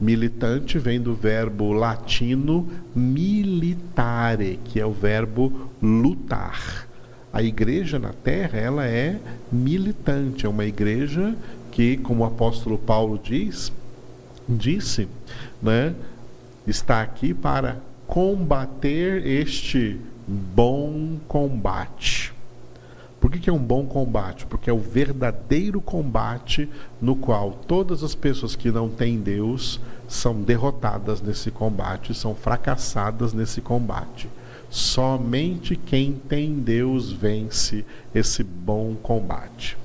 Militante 0.00 0.78
vem 0.78 1.00
do 1.00 1.14
verbo 1.14 1.72
latino 1.72 2.66
militare, 2.94 4.58
que 4.64 4.80
é 4.80 4.86
o 4.86 4.92
verbo 4.92 5.70
lutar. 5.82 6.88
A 7.32 7.42
igreja 7.42 7.98
na 7.98 8.12
terra, 8.12 8.58
ela 8.58 8.86
é 8.86 9.20
militante, 9.52 10.46
é 10.46 10.48
uma 10.48 10.64
igreja 10.64 11.36
que, 11.80 11.96
como 11.96 12.24
o 12.24 12.26
apóstolo 12.26 12.76
Paulo 12.76 13.18
diz, 13.18 13.72
disse, 14.46 15.08
né, 15.62 15.94
está 16.66 17.00
aqui 17.00 17.32
para 17.32 17.78
combater 18.06 19.26
este 19.26 19.98
bom 20.28 21.16
combate. 21.26 22.34
Por 23.18 23.30
que, 23.30 23.38
que, 23.38 23.48
é 23.48 23.52
um 23.52 23.58
bom 23.58 23.86
combate? 23.86 24.44
Porque 24.44 24.68
é 24.68 24.72
o 24.74 24.78
verdadeiro 24.78 25.80
combate 25.80 26.68
no 27.00 27.16
qual 27.16 27.52
todas 27.66 28.04
as 28.04 28.14
pessoas 28.14 28.54
que 28.54 28.70
não 28.70 28.90
têm 28.90 29.18
Deus 29.18 29.80
são 30.06 30.34
derrotadas 30.42 31.22
nesse 31.22 31.50
combate, 31.50 32.12
são 32.12 32.34
fracassadas 32.34 33.32
nesse 33.32 33.62
combate. 33.62 34.28
Somente 34.68 35.76
quem 35.76 36.12
tem 36.12 36.56
Deus 36.56 37.10
vence 37.10 37.86
esse 38.14 38.44
bom 38.44 38.94
combate. 39.02 39.78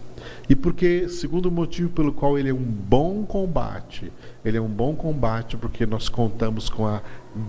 E 0.47 0.55
porque, 0.55 1.09
segundo 1.09 1.49
motivo 1.49 1.89
pelo 1.89 2.13
qual 2.13 2.37
ele 2.37 2.49
é 2.49 2.53
um 2.53 2.57
bom 2.57 3.23
combate, 3.23 4.11
ele 4.43 4.57
é 4.57 4.61
um 4.61 4.69
bom 4.69 4.95
combate 4.95 5.57
porque 5.57 5.85
nós 5.85 6.07
contamos 6.07 6.69
com 6.69 6.85
a 6.85 7.01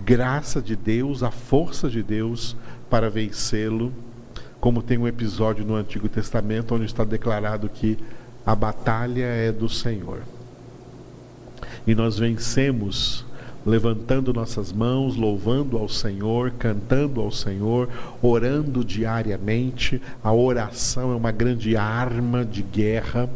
graça 0.05 0.63
de 0.63 0.75
Deus, 0.75 1.23
a 1.23 1.31
força 1.31 1.91
de 1.91 2.03
Deus 2.03 2.57
para 2.89 3.11
vencê-lo. 3.11 3.93
Como 4.59 4.83
tem 4.83 4.97
um 4.97 5.07
episódio 5.07 5.65
no 5.65 5.75
Antigo 5.75 6.09
Testamento 6.09 6.75
onde 6.75 6.87
está 6.87 7.05
declarado 7.05 7.69
que 7.69 7.99
a 8.47 8.55
batalha 8.55 9.25
é 9.25 9.53
do 9.53 9.69
Senhor. 9.69 10.23
E 11.87 11.95
nós 11.95 12.19
vencemos 12.19 13.26
levantando 13.67 14.33
nossas 14.33 14.73
mãos, 14.73 15.17
louvando 15.17 15.77
ao 15.77 15.89
Senhor, 15.89 16.53
cantando 16.53 17.21
ao 17.21 17.33
Senhor, 17.33 17.89
orando 18.23 18.85
diariamente. 18.85 20.01
A 20.23 20.33
oração 20.33 21.13
é 21.13 21.17
uma 21.17 21.33
grande 21.33 21.77
arma 21.77 22.45
de 22.45 22.63
guerra. 22.63 23.29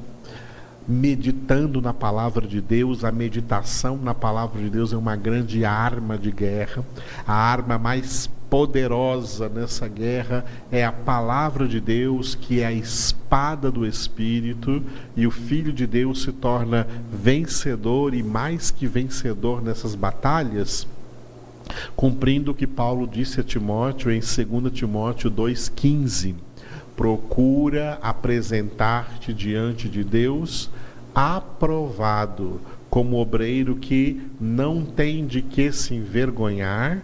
Meditando 0.86 1.80
na 1.80 1.92
palavra 1.92 2.46
de 2.46 2.60
Deus, 2.60 3.04
a 3.04 3.12
meditação 3.12 3.96
na 3.96 4.14
palavra 4.14 4.60
de 4.60 4.70
Deus 4.70 4.92
é 4.92 4.96
uma 4.96 5.14
grande 5.14 5.64
arma 5.64 6.16
de 6.16 6.32
guerra, 6.32 6.84
a 7.26 7.32
arma 7.32 7.78
mais 7.78 8.28
poderosa 8.50 9.48
nessa 9.48 9.86
guerra 9.86 10.44
é 10.72 10.84
a 10.84 10.90
palavra 10.90 11.68
de 11.68 11.80
Deus, 11.80 12.34
que 12.34 12.60
é 12.60 12.66
a 12.66 12.72
espada 12.72 13.70
do 13.70 13.86
Espírito, 13.86 14.82
e 15.16 15.24
o 15.26 15.30
Filho 15.30 15.72
de 15.72 15.86
Deus 15.86 16.22
se 16.22 16.32
torna 16.32 16.86
vencedor 17.10 18.12
e 18.12 18.22
mais 18.24 18.72
que 18.72 18.88
vencedor 18.88 19.62
nessas 19.62 19.94
batalhas, 19.94 20.86
cumprindo 21.94 22.50
o 22.50 22.54
que 22.54 22.66
Paulo 22.66 23.06
disse 23.06 23.40
a 23.40 23.44
Timóteo 23.44 24.10
em 24.10 24.18
2 24.18 24.72
Timóteo 24.72 25.30
2,15. 25.30 26.34
Procura 26.96 27.98
apresentar-te 28.02 29.32
diante 29.32 29.88
de 29.88 30.02
Deus 30.02 30.68
aprovado, 31.14 32.60
como 32.90 33.20
obreiro 33.20 33.76
que 33.76 34.20
não 34.40 34.84
tem 34.84 35.24
de 35.24 35.40
que 35.40 35.70
se 35.70 35.94
envergonhar 35.94 37.00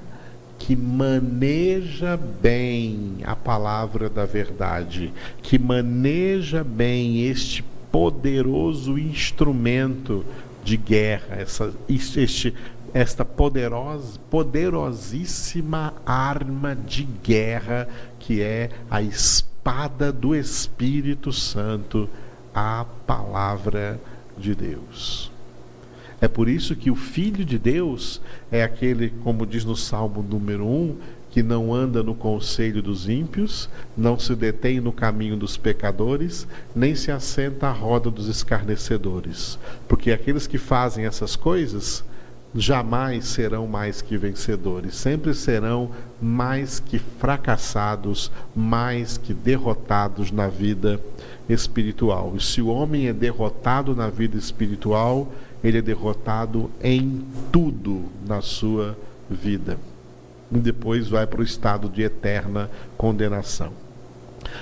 que 0.58 0.75
maneja 0.75 2.16
bem 2.16 3.18
a 3.25 3.36
palavra 3.36 4.08
da 4.08 4.25
verdade, 4.25 5.12
que 5.42 5.58
maneja 5.58 6.64
bem 6.64 7.26
este 7.26 7.62
poderoso 7.92 8.98
instrumento 8.98 10.25
de 10.64 10.76
guerra, 10.76 11.36
essa, 11.36 11.72
este, 11.88 12.52
esta 12.92 13.25
poderosa, 13.25 14.18
poderosíssima 14.30 15.94
arma 16.04 16.75
de 16.75 17.04
guerra 17.22 17.88
que 18.18 18.42
é 18.42 18.70
a 18.90 19.00
espada 19.00 20.12
do 20.12 20.34
Espírito 20.34 21.32
Santo, 21.32 22.08
a 22.52 22.84
palavra 23.06 24.00
de 24.36 24.54
Deus. 24.54 25.36
É 26.20 26.28
por 26.28 26.49
isso 26.49 26.75
que 26.75 26.90
o 26.90 26.96
Filho 26.96 27.44
de 27.44 27.58
Deus 27.58 28.20
é 28.50 28.62
aquele, 28.62 29.11
como 29.23 29.46
diz 29.46 29.64
no 29.64 29.76
Salmo 29.76 30.23
número 30.23 30.66
1, 30.66 30.96
que 31.30 31.42
não 31.42 31.75
anda 31.75 32.02
no 32.02 32.14
conselho 32.14 32.82
dos 32.82 33.08
ímpios, 33.08 33.68
não 33.94 34.18
se 34.18 34.35
detém 34.35 34.80
no 34.80 34.90
caminho 34.90 35.37
dos 35.37 35.58
pecadores, 35.58 36.49
nem 36.75 36.94
se 36.94 37.11
assenta 37.11 37.66
à 37.66 37.73
roda 37.73 38.11
dos 38.11 38.26
escarnecedores. 38.26 39.58
Porque 39.87 40.11
aqueles 40.11 40.46
que 40.46 40.56
fazem 40.56 41.04
essas 41.04 41.37
coisas 41.37 42.02
jamais 42.54 43.26
serão 43.26 43.66
mais 43.66 44.00
que 44.00 44.16
vencedores, 44.16 44.94
sempre 44.94 45.35
serão 45.35 45.90
mais 46.23 46.80
que 46.80 46.99
fracassados, 46.99 48.32
mais 48.54 49.18
que 49.18 49.35
derrotados 49.35 50.30
na 50.30 50.49
vida 50.49 50.99
espiritual. 51.49 52.32
E 52.35 52.42
se 52.42 52.62
o 52.62 52.68
homem 52.68 53.08
é 53.08 53.12
derrotado 53.12 53.94
na 53.94 54.08
vida 54.08 54.38
espiritual, 54.38 55.30
ele 55.62 55.78
é 55.78 55.82
derrotado 55.82 56.70
em 56.82 57.25
tudo 57.52 58.04
na 58.26 58.40
sua 58.40 58.96
vida. 59.30 59.78
E 60.52 60.58
depois 60.58 61.08
vai 61.08 61.26
para 61.26 61.40
o 61.40 61.44
estado 61.44 61.88
de 61.88 62.02
eterna 62.02 62.70
condenação. 62.96 63.72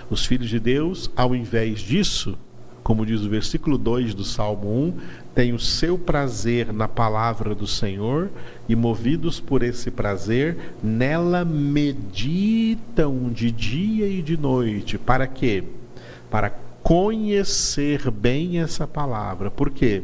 Os 0.09 0.25
filhos 0.25 0.49
de 0.49 0.59
Deus, 0.59 1.11
ao 1.15 1.35
invés 1.35 1.81
disso, 1.81 2.39
como 2.83 3.07
diz 3.07 3.23
o 3.23 3.31
versículo 3.31 3.79
2 3.79 4.13
do 4.15 4.25
Salmo 4.25 4.69
1, 4.69 4.95
têm 5.35 5.53
o 5.55 5.59
seu 5.59 5.99
prazer 5.99 6.73
na 6.73 6.87
palavra 6.87 7.55
do 7.55 7.67
Senhor 7.67 8.31
e, 8.69 8.77
movidos 8.77 9.41
por 9.41 9.63
esse 9.63 9.91
prazer, 9.91 10.75
nela 10.83 11.45
meditam 11.47 13.31
de 13.33 13.51
dia 13.51 14.07
e 14.07 14.21
de 14.21 14.37
noite. 14.37 14.99
Para 14.99 15.27
quê? 15.27 15.65
Para 16.31 16.51
conhecer 16.83 18.11
bem 18.11 18.59
essa 18.61 18.87
palavra. 18.87 19.51
Por 19.51 19.71
quê? 19.71 20.03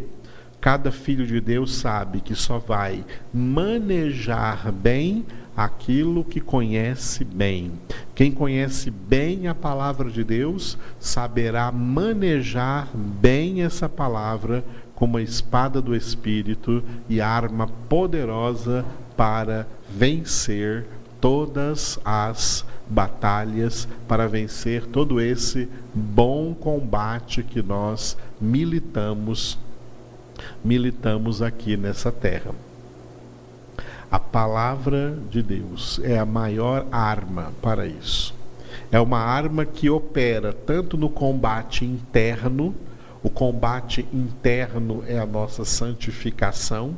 Cada 0.60 0.92
filho 0.92 1.26
de 1.26 1.40
Deus 1.40 1.74
sabe 1.74 2.20
que 2.20 2.34
só 2.34 2.58
vai 2.58 3.02
manejar 3.32 4.70
bem 4.70 5.24
aquilo 5.56 6.22
que 6.22 6.40
conhece 6.40 7.24
bem. 7.24 7.72
Quem 8.14 8.30
conhece 8.30 8.90
bem 8.90 9.48
a 9.48 9.54
palavra 9.54 10.10
de 10.10 10.22
Deus 10.22 10.76
saberá 10.98 11.72
manejar 11.72 12.88
bem 12.94 13.62
essa 13.62 13.88
palavra 13.88 14.62
como 14.94 15.16
a 15.16 15.22
espada 15.22 15.80
do 15.80 15.96
Espírito 15.96 16.84
e 17.08 17.22
arma 17.22 17.66
poderosa 17.88 18.84
para 19.16 19.66
vencer 19.88 20.86
todas 21.20 21.98
as 22.04 22.66
batalhas, 22.88 23.88
para 24.06 24.28
vencer 24.28 24.84
todo 24.84 25.20
esse 25.20 25.68
bom 25.94 26.52
combate 26.52 27.42
que 27.42 27.62
nós 27.62 28.16
militamos 28.38 29.58
militamos 30.64 31.42
aqui 31.42 31.76
nessa 31.76 32.10
terra. 32.12 32.52
A 34.10 34.18
palavra 34.18 35.16
de 35.30 35.40
Deus 35.40 36.00
é 36.02 36.18
a 36.18 36.26
maior 36.26 36.86
arma 36.90 37.52
para 37.62 37.86
isso. 37.86 38.34
É 38.90 38.98
uma 38.98 39.20
arma 39.20 39.64
que 39.64 39.88
opera 39.88 40.52
tanto 40.52 40.96
no 40.96 41.08
combate 41.08 41.84
interno, 41.84 42.74
o 43.22 43.30
combate 43.30 44.06
interno 44.12 45.04
é 45.06 45.18
a 45.18 45.26
nossa 45.26 45.64
santificação. 45.64 46.96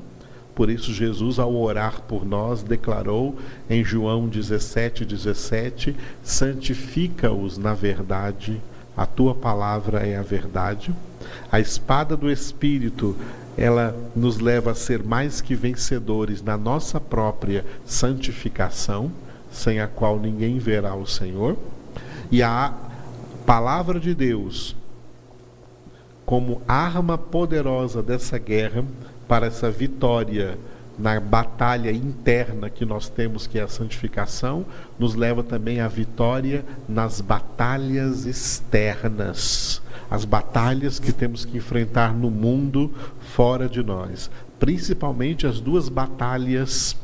Por 0.55 0.70
isso, 0.70 0.92
Jesus, 0.92 1.38
ao 1.38 1.55
orar 1.55 2.02
por 2.02 2.24
nós, 2.24 2.62
declarou 2.62 3.37
em 3.68 3.85
João 3.85 4.28
17, 4.28 5.05
17: 5.05 5.94
santifica-os 6.22 7.59
na 7.59 7.74
verdade, 7.74 8.61
a 8.96 9.07
tua 9.07 9.35
palavra 9.35 10.07
é 10.07 10.16
a 10.16 10.22
verdade. 10.22 10.94
A 11.50 11.61
espada 11.61 12.16
do 12.16 12.31
Espírito, 12.31 13.16
ela 13.57 13.96
nos 14.14 14.38
leva 14.38 14.72
a 14.72 14.74
ser 14.74 15.02
mais 15.02 15.40
que 15.40 15.55
vencedores 15.55 16.42
na 16.42 16.57
nossa 16.57 17.00
própria 17.00 17.64
santificação, 17.85 19.11
sem 19.50 19.81
a 19.81 19.87
qual 19.87 20.18
ninguém 20.18 20.59
verá 20.59 20.94
o 20.94 21.07
Senhor. 21.07 21.57
E 22.31 22.42
a 22.42 22.72
palavra 23.44 23.98
de 23.98 24.14
Deus, 24.14 24.76
como 26.24 26.62
arma 26.66 27.18
poderosa 27.18 28.02
dessa 28.02 28.38
guerra, 28.38 28.85
para 29.26 29.46
essa 29.46 29.70
vitória 29.70 30.59
na 30.98 31.18
batalha 31.18 31.90
interna 31.90 32.68
que 32.68 32.85
nós 32.85 33.09
temos, 33.09 33.46
que 33.46 33.59
é 33.59 33.62
a 33.62 33.68
santificação, 33.68 34.64
nos 34.98 35.14
leva 35.14 35.42
também 35.42 35.81
à 35.81 35.88
vitória 35.88 36.64
nas 36.88 37.20
batalhas 37.20 38.26
externas. 38.26 39.83
As 40.11 40.24
batalhas 40.24 40.98
que 40.98 41.12
temos 41.12 41.44
que 41.44 41.57
enfrentar 41.57 42.14
no 42.14 42.31
mundo 42.31 42.92
fora 43.35 43.68
de 43.68 43.83
nós, 43.83 44.31
principalmente 44.59 45.46
as 45.46 45.61
duas 45.61 45.88
batalhas 45.88 46.96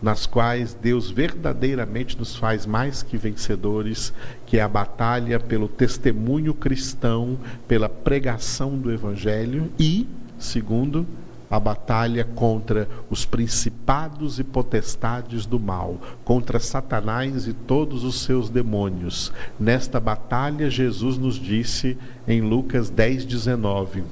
nas 0.00 0.26
quais 0.26 0.74
Deus 0.74 1.10
verdadeiramente 1.10 2.18
nos 2.18 2.36
faz 2.36 2.66
mais 2.66 3.02
que 3.02 3.16
vencedores, 3.16 4.12
que 4.46 4.58
é 4.58 4.62
a 4.62 4.68
batalha 4.68 5.40
pelo 5.40 5.68
testemunho 5.68 6.52
cristão, 6.54 7.38
pela 7.66 7.88
pregação 7.88 8.76
do 8.78 8.92
evangelho 8.92 9.70
e, 9.78 10.06
segundo, 10.38 11.06
a 11.50 11.58
batalha 11.60 12.24
contra 12.24 12.88
os 13.08 13.24
principados 13.24 14.38
e 14.38 14.44
potestades 14.44 15.46
do 15.46 15.58
mal, 15.60 15.98
contra 16.24 16.58
Satanás 16.58 17.46
e 17.46 17.52
todos 17.52 18.02
os 18.04 18.22
seus 18.22 18.50
demônios. 18.50 19.32
Nesta 19.58 19.98
batalha, 20.00 20.68
Jesus 20.68 21.16
nos 21.16 21.36
disse 21.36 21.96
em 22.26 22.40
Lucas 22.40 22.90
10, 22.90 23.24
19: 23.24 24.02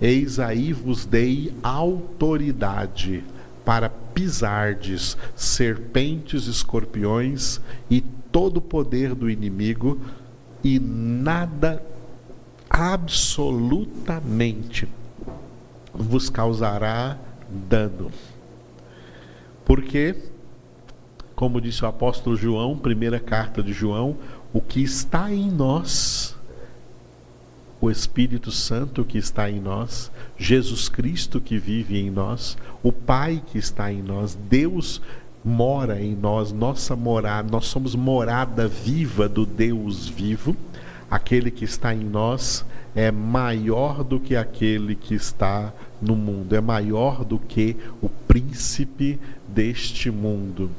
Eis 0.00 0.38
aí 0.38 0.72
vos 0.72 1.04
dei 1.04 1.52
autoridade 1.62 3.22
para 3.64 3.90
pisardes 3.90 5.16
serpentes, 5.36 6.46
escorpiões 6.46 7.60
e 7.90 8.00
todo 8.00 8.56
o 8.58 8.62
poder 8.62 9.14
do 9.14 9.30
inimigo, 9.30 10.00
e 10.64 10.80
nada 10.80 11.82
absolutamente 12.70 14.88
vos 15.92 16.28
causará 16.30 17.16
dano. 17.48 18.10
Porque, 19.64 20.14
como 21.34 21.60
disse 21.60 21.84
o 21.84 21.88
apóstolo 21.88 22.36
João, 22.36 22.78
primeira 22.78 23.20
carta 23.20 23.62
de 23.62 23.72
João, 23.72 24.16
o 24.52 24.60
que 24.60 24.82
está 24.82 25.32
em 25.32 25.50
nós 25.50 26.38
o 27.80 27.90
Espírito 27.90 28.50
Santo 28.50 29.04
que 29.04 29.18
está 29.18 29.50
em 29.50 29.60
nós, 29.60 30.10
Jesus 30.36 30.88
Cristo 30.88 31.40
que 31.40 31.58
vive 31.58 31.98
em 31.98 32.10
nós, 32.10 32.56
o 32.82 32.92
Pai 32.92 33.42
que 33.46 33.58
está 33.58 33.92
em 33.92 34.02
nós, 34.02 34.34
Deus 34.34 35.00
mora 35.44 36.02
em 36.02 36.14
nós, 36.14 36.52
nossa 36.52 36.96
morada, 36.96 37.48
nós 37.50 37.66
somos 37.66 37.94
morada 37.94 38.66
viva 38.66 39.28
do 39.28 39.46
Deus 39.46 40.08
vivo. 40.08 40.56
Aquele 41.10 41.50
que 41.50 41.64
está 41.64 41.94
em 41.94 42.04
nós 42.04 42.64
é 42.94 43.10
maior 43.10 44.02
do 44.02 44.18
que 44.18 44.34
aquele 44.36 44.94
que 44.94 45.14
está 45.14 45.72
no 46.00 46.16
mundo, 46.16 46.54
é 46.54 46.60
maior 46.60 47.24
do 47.24 47.38
que 47.38 47.76
o 48.00 48.08
príncipe 48.08 49.18
deste 49.46 50.10
mundo. 50.10 50.70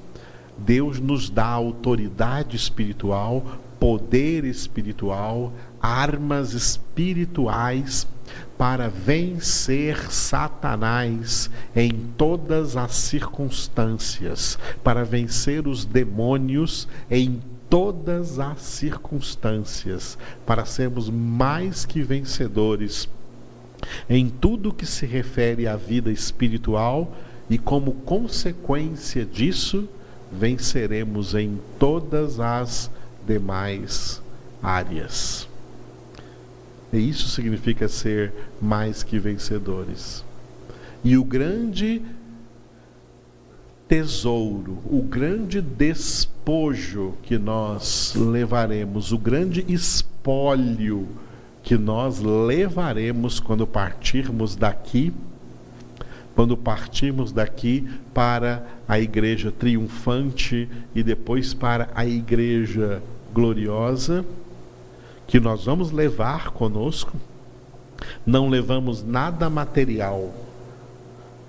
Deus 0.58 1.00
nos 1.00 1.30
dá 1.30 1.46
autoridade 1.46 2.56
espiritual, 2.56 3.44
poder 3.80 4.44
espiritual, 4.44 5.54
armas 5.82 6.54
espirituais 6.54 8.06
para 8.58 8.90
vencer 8.90 10.12
Satanás 10.12 11.50
em 11.76 11.92
todas 12.18 12.76
as 12.76 12.94
circunstâncias, 12.94 14.60
para 14.84 15.06
vencer 15.06 15.68
os 15.68 15.86
demônios 15.86 16.88
em 17.10 17.42
todas 17.70 18.40
as 18.40 18.62
circunstâncias, 18.62 20.18
para 20.46 20.66
sermos 20.66 21.10
mais 21.10 21.86
que 21.86 22.02
vencedores 22.02 23.08
em 24.10 24.30
tudo 24.30 24.74
que 24.74 24.86
se 24.86 25.06
refere 25.06 25.68
à 25.68 25.76
vida 25.76 26.12
espiritual 26.12 27.16
e 27.50 27.58
como 27.58 27.94
consequência 27.94 29.26
disso, 29.26 29.88
venceremos 30.32 31.34
em 31.34 31.60
todas 31.80 32.40
as 32.40 32.92
demais 33.26 34.22
áreas. 34.62 35.48
E 36.92 36.98
isso 36.98 37.30
significa 37.30 37.88
ser 37.88 38.34
mais 38.62 39.04
que 39.04 39.20
vencedores. 39.20 40.24
E 41.04 41.18
o 41.18 41.24
grande 41.24 42.02
tesouro, 43.90 44.78
o 44.86 45.02
grande 45.02 45.60
despojo 45.60 47.16
que 47.24 47.40
nós 47.40 48.14
levaremos, 48.16 49.12
o 49.12 49.18
grande 49.18 49.66
espólio 49.68 51.08
que 51.64 51.76
nós 51.76 52.20
levaremos 52.20 53.40
quando 53.40 53.66
partirmos 53.66 54.56
daqui, 54.56 55.12
quando 56.36 56.56
partirmos 56.56 57.32
daqui 57.32 57.90
para 58.14 58.64
a 58.88 59.00
igreja 59.00 59.52
triunfante 59.52 60.70
e 60.94 61.02
depois 61.02 61.56
para 61.56 61.90
a 61.96 62.06
igreja 62.06 63.02
gloriosa, 63.34 64.24
que 65.26 65.40
nós 65.40 65.66
vamos 65.66 65.92
levar 65.92 66.52
conosco, 66.52 67.18
não 68.24 68.50
levamos 68.50 69.04
nada 69.04 69.50
material, 69.50 70.32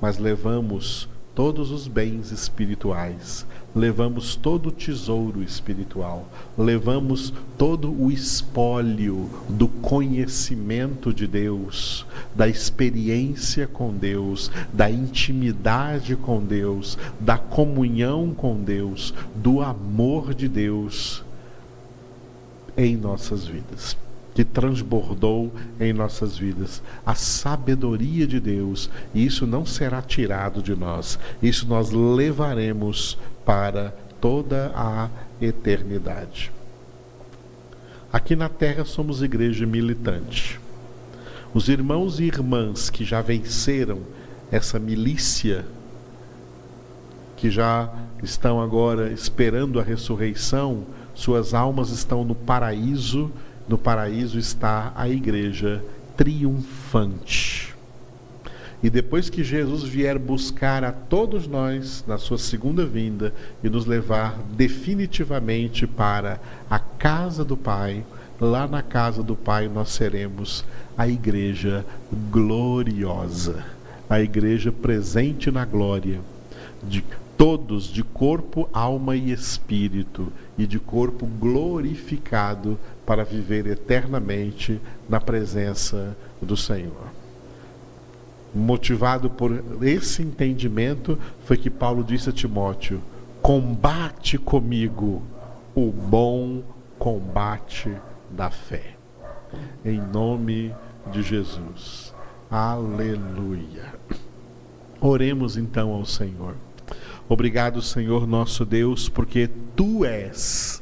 mas 0.01 0.17
levamos 0.17 1.07
todos 1.41 1.71
os 1.71 1.89
bens 1.89 2.33
espirituais, 2.33 3.47
levamos 3.75 4.37
todo 4.37 4.67
o 4.67 4.71
tesouro 4.71 5.43
espiritual, 5.43 6.29
levamos 6.59 7.33
todo 7.57 7.91
o 7.91 8.13
espólio 8.13 9.27
do 9.49 9.67
conhecimento 9.67 11.15
de 11.15 11.27
Deus, 11.27 12.05
da 12.37 12.47
experiência 12.47 13.67
com 13.67 13.91
Deus, 13.91 14.51
da 14.71 14.91
intimidade 14.91 16.15
com 16.15 16.45
Deus, 16.45 16.99
da 17.19 17.39
comunhão 17.39 18.35
com 18.35 18.63
Deus, 18.63 19.15
do 19.35 19.63
amor 19.63 20.35
de 20.35 20.47
Deus 20.47 21.25
em 22.77 22.99
nossas 22.99 23.47
vidas, 23.47 23.97
que 24.35 24.45
transbordou 24.45 25.53
em 25.79 25.93
nossas 25.93 26.37
vidas. 26.37 26.83
A 27.05 27.15
sabedoria 27.15 28.27
de 28.27 28.41
Deus, 28.41 28.91
e 29.15 29.25
isso 29.25 29.47
não 29.47 29.67
será 29.67 30.01
tirado 30.01 30.63
de 30.63 30.75
nós, 30.75 31.19
isso 31.43 31.67
nós 31.67 31.91
levaremos 31.91 33.19
para 33.45 33.95
toda 34.21 34.73
a 34.75 35.09
eternidade. 35.41 36.53
Aqui 38.13 38.35
na 38.35 38.49
terra 38.49 38.85
somos 38.85 39.23
igreja 39.23 39.67
militante. 39.67 40.61
Os 41.55 41.69
irmãos 41.69 42.21
e 42.21 42.25
irmãs 42.25 42.91
que 42.91 43.05
já 43.05 43.21
venceram 43.21 44.01
essa 44.51 44.79
milícia, 44.79 45.65
que 47.37 47.51
já 47.51 47.93
estão 48.23 48.61
agora 48.61 49.13
esperando 49.13 49.81
a 49.81 49.83
ressurreição, 49.83 50.85
suas 51.15 51.55
almas 51.55 51.91
estão 51.91 52.25
no 52.25 52.35
paraíso, 52.35 53.31
no 53.71 53.79
paraíso 53.79 54.37
está 54.37 54.93
a 54.97 55.09
igreja 55.09 55.81
triunfante. 56.17 57.73
E 58.83 58.91
depois 58.91 59.31
que 59.31 59.45
Jesus 59.45 59.85
vier 59.85 60.19
buscar 60.19 60.83
a 60.83 60.91
todos 60.91 61.47
nós 61.47 62.03
na 62.05 62.19
sua 62.19 62.37
segunda 62.37 62.85
vinda 62.85 63.33
e 63.63 63.71
nos 63.71 63.87
levar 63.87 64.37
definitivamente 64.57 65.87
para 65.87 66.41
a 66.69 66.81
casa 66.81 67.45
do 67.45 67.57
Pai, 67.57 68.05
lá 68.41 68.67
na 68.67 68.83
casa 68.83 69.23
do 69.23 69.37
Pai 69.37 69.69
nós 69.69 69.91
seremos 69.91 70.65
a 70.99 71.07
igreja 71.07 71.87
gloriosa, 72.29 73.65
a 74.09 74.21
igreja 74.21 74.73
presente 74.73 75.49
na 75.49 75.65
glória, 75.65 76.21
de 76.83 77.05
todos 77.37 77.85
de 77.85 78.03
corpo, 78.03 78.69
alma 78.73 79.15
e 79.15 79.31
espírito, 79.31 80.33
e 80.59 80.67
de 80.67 80.79
corpo 80.79 81.25
glorificado 81.25 82.79
para 83.11 83.25
viver 83.25 83.67
eternamente 83.67 84.81
na 85.09 85.21
presença 85.21 86.17
do 86.41 86.57
Senhor. 86.57 87.09
Motivado 88.55 89.29
por 89.29 89.65
esse 89.83 90.23
entendimento, 90.23 91.19
foi 91.45 91.57
que 91.57 91.69
Paulo 91.69 92.05
disse 92.05 92.31
a 92.31 92.33
Timóteo: 92.33 93.03
combate 93.43 94.39
comigo 94.39 95.25
o 95.75 95.91
bom 95.91 96.63
combate 97.01 97.93
da 98.31 98.49
fé. 98.49 98.95
Em 99.85 100.01
nome 100.01 100.73
de 101.11 101.21
Jesus. 101.21 102.15
Aleluia. 102.49 103.93
Oremos 105.01 105.57
então 105.57 105.91
ao 105.91 106.05
Senhor. 106.07 106.55
Obrigado, 107.29 107.83
Senhor 107.83 108.25
nosso 108.25 108.65
Deus, 108.65 109.09
porque 109.09 109.51
tu 109.75 110.05
és 110.05 110.81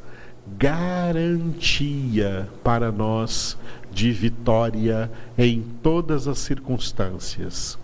garantia 0.57 2.49
para 2.63 2.91
nós 2.91 3.57
de 3.91 4.13
vitória 4.13 5.11
em 5.37 5.63
todas 5.83 6.29
as 6.29 6.39
circunstâncias, 6.39 7.79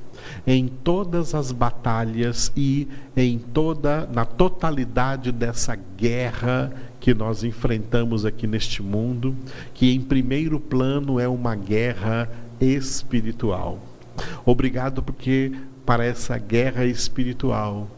em 0.46 0.68
todas 0.68 1.34
as 1.34 1.50
batalhas 1.50 2.52
e 2.56 2.88
em 3.16 3.38
toda 3.38 4.08
na 4.12 4.24
totalidade 4.24 5.32
dessa 5.32 5.76
guerra 5.96 6.72
que 7.00 7.12
nós 7.12 7.44
enfrentamos 7.44 8.24
aqui 8.24 8.46
neste 8.46 8.82
mundo, 8.82 9.36
que 9.74 9.92
em 9.92 10.00
primeiro 10.00 10.58
plano 10.58 11.20
é 11.20 11.28
uma 11.28 11.54
guerra 11.54 12.30
espiritual. 12.60 13.78
Obrigado 14.44 15.02
porque 15.02 15.52
para 15.84 16.04
essa 16.04 16.38
guerra 16.38 16.84
espiritual 16.86 17.88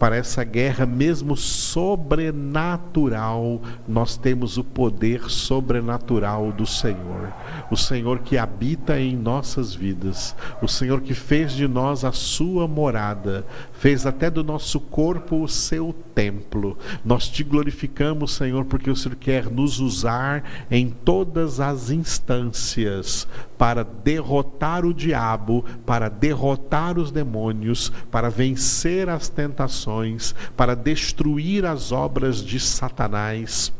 para 0.00 0.16
essa 0.16 0.42
guerra, 0.42 0.84
mesmo 0.86 1.36
sobrenatural, 1.36 3.60
nós 3.86 4.16
temos 4.16 4.56
o 4.56 4.64
poder 4.64 5.28
sobrenatural 5.28 6.50
do 6.52 6.66
Senhor. 6.66 7.30
O 7.70 7.76
Senhor 7.76 8.20
que 8.20 8.38
habita 8.38 8.98
em 8.98 9.14
nossas 9.14 9.74
vidas, 9.74 10.34
o 10.62 10.66
Senhor 10.66 11.02
que 11.02 11.12
fez 11.12 11.52
de 11.52 11.68
nós 11.68 12.02
a 12.02 12.12
sua 12.12 12.66
morada, 12.66 13.44
fez 13.74 14.06
até 14.06 14.30
do 14.30 14.42
nosso 14.42 14.80
corpo 14.80 15.42
o 15.42 15.48
seu 15.48 15.94
templo. 16.14 16.78
Nós 17.04 17.28
te 17.28 17.44
glorificamos, 17.44 18.32
Senhor, 18.32 18.64
porque 18.64 18.90
o 18.90 18.96
Senhor 18.96 19.16
quer 19.16 19.50
nos 19.50 19.80
usar 19.80 20.42
em 20.70 20.88
todas 20.88 21.60
as 21.60 21.90
instâncias 21.90 23.28
para 23.60 23.84
derrotar 23.84 24.86
o 24.86 24.94
diabo, 24.94 25.62
para 25.84 26.08
derrotar 26.08 26.98
os 26.98 27.12
demônios, 27.12 27.92
para 28.10 28.30
vencer 28.30 29.06
as 29.10 29.28
tentações, 29.28 30.34
para 30.56 30.74
destruir 30.74 31.66
as 31.66 31.92
obras 31.92 32.42
de 32.42 32.58
Satanás 32.58 33.70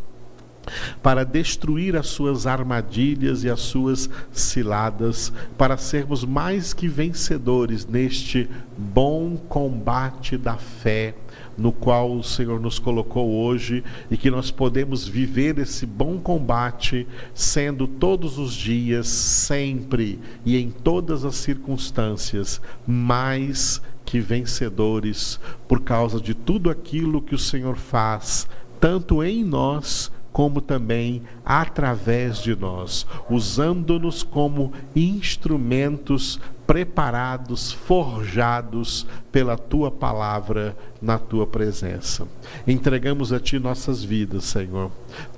para 1.02 1.24
destruir 1.24 1.96
as 1.96 2.08
suas 2.08 2.46
armadilhas 2.46 3.44
e 3.44 3.50
as 3.50 3.60
suas 3.60 4.08
ciladas, 4.32 5.32
para 5.56 5.76
sermos 5.76 6.24
mais 6.24 6.72
que 6.72 6.88
vencedores 6.88 7.86
neste 7.86 8.48
bom 8.76 9.36
combate 9.36 10.36
da 10.36 10.56
fé 10.56 11.14
no 11.60 11.72
qual 11.72 12.16
o 12.16 12.24
Senhor 12.24 12.58
nos 12.58 12.78
colocou 12.78 13.30
hoje 13.30 13.84
e 14.10 14.16
que 14.16 14.30
nós 14.30 14.50
podemos 14.50 15.06
viver 15.06 15.58
esse 15.58 15.84
bom 15.84 16.18
combate, 16.18 17.06
sendo 17.34 17.86
todos 17.86 18.38
os 18.38 18.54
dias, 18.54 19.06
sempre 19.08 20.18
e 20.44 20.56
em 20.56 20.70
todas 20.70 21.24
as 21.24 21.36
circunstâncias, 21.36 22.60
mais 22.86 23.82
que 24.06 24.20
vencedores 24.20 25.38
por 25.68 25.82
causa 25.82 26.18
de 26.18 26.34
tudo 26.34 26.70
aquilo 26.70 27.22
que 27.22 27.34
o 27.34 27.38
Senhor 27.38 27.76
faz, 27.76 28.48
tanto 28.80 29.22
em 29.22 29.44
nós 29.44 30.10
como 30.40 30.62
também 30.62 31.20
através 31.44 32.38
de 32.38 32.56
nós, 32.56 33.06
usando-nos 33.28 34.22
como 34.22 34.72
instrumentos 34.96 36.40
preparados, 36.70 37.72
forjados 37.72 39.04
pela 39.32 39.58
tua 39.58 39.90
palavra 39.90 40.76
na 41.02 41.18
tua 41.18 41.44
presença. 41.44 42.28
Entregamos 42.64 43.32
a 43.32 43.40
ti 43.40 43.58
nossas 43.58 44.04
vidas, 44.04 44.44
Senhor. 44.44 44.88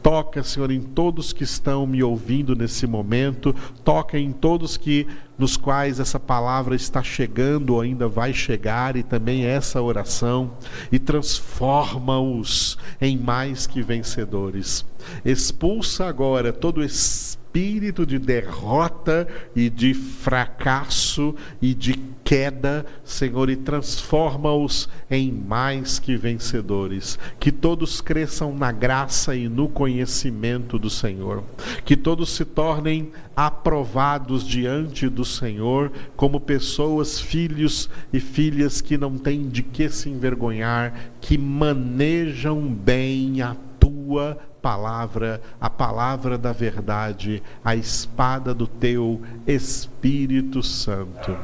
Toca, 0.02 0.42
Senhor, 0.42 0.70
em 0.70 0.82
todos 0.82 1.32
que 1.32 1.42
estão 1.42 1.86
me 1.86 2.02
ouvindo 2.02 2.54
nesse 2.54 2.86
momento, 2.86 3.56
toca 3.82 4.18
em 4.18 4.30
todos 4.30 4.76
que 4.76 5.06
nos 5.38 5.56
quais 5.56 5.98
essa 5.98 6.20
palavra 6.20 6.76
está 6.76 7.02
chegando 7.02 7.70
ou 7.70 7.80
ainda 7.80 8.06
vai 8.06 8.34
chegar 8.34 8.94
e 8.94 9.02
também 9.02 9.46
essa 9.46 9.80
oração 9.80 10.50
e 10.92 10.98
transforma-os 10.98 12.76
em 13.00 13.16
mais 13.16 13.66
que 13.66 13.80
vencedores. 13.80 14.84
Expulsa 15.24 16.04
agora 16.04 16.52
todo 16.52 16.82
esse 16.84 17.40
espírito 17.52 18.06
de 18.06 18.18
derrota 18.18 19.28
e 19.54 19.68
de 19.68 19.92
fracasso 19.92 21.34
e 21.60 21.74
de 21.74 21.92
queda, 22.24 22.86
Senhor, 23.04 23.50
e 23.50 23.56
transforma-os 23.56 24.88
em 25.10 25.30
mais 25.30 25.98
que 25.98 26.16
vencedores. 26.16 27.18
Que 27.38 27.52
todos 27.52 28.00
cresçam 28.00 28.56
na 28.56 28.72
graça 28.72 29.36
e 29.36 29.50
no 29.50 29.68
conhecimento 29.68 30.78
do 30.78 30.88
Senhor. 30.88 31.44
Que 31.84 31.94
todos 31.94 32.30
se 32.30 32.46
tornem 32.46 33.12
aprovados 33.36 34.46
diante 34.46 35.06
do 35.06 35.24
Senhor 35.24 35.92
como 36.16 36.40
pessoas, 36.40 37.20
filhos 37.20 37.90
e 38.10 38.18
filhas 38.18 38.80
que 38.80 38.96
não 38.96 39.18
têm 39.18 39.46
de 39.46 39.62
que 39.62 39.90
se 39.90 40.08
envergonhar, 40.08 41.12
que 41.20 41.36
manejam 41.36 42.62
bem 42.62 43.42
a 43.42 43.54
tua 43.78 44.38
palavra, 44.62 45.42
a 45.60 45.68
palavra 45.68 46.38
da 46.38 46.52
verdade, 46.52 47.42
a 47.64 47.74
espada 47.74 48.54
do 48.54 48.66
teu 48.66 49.20
Espírito 49.46 50.62
Santo. 50.62 51.36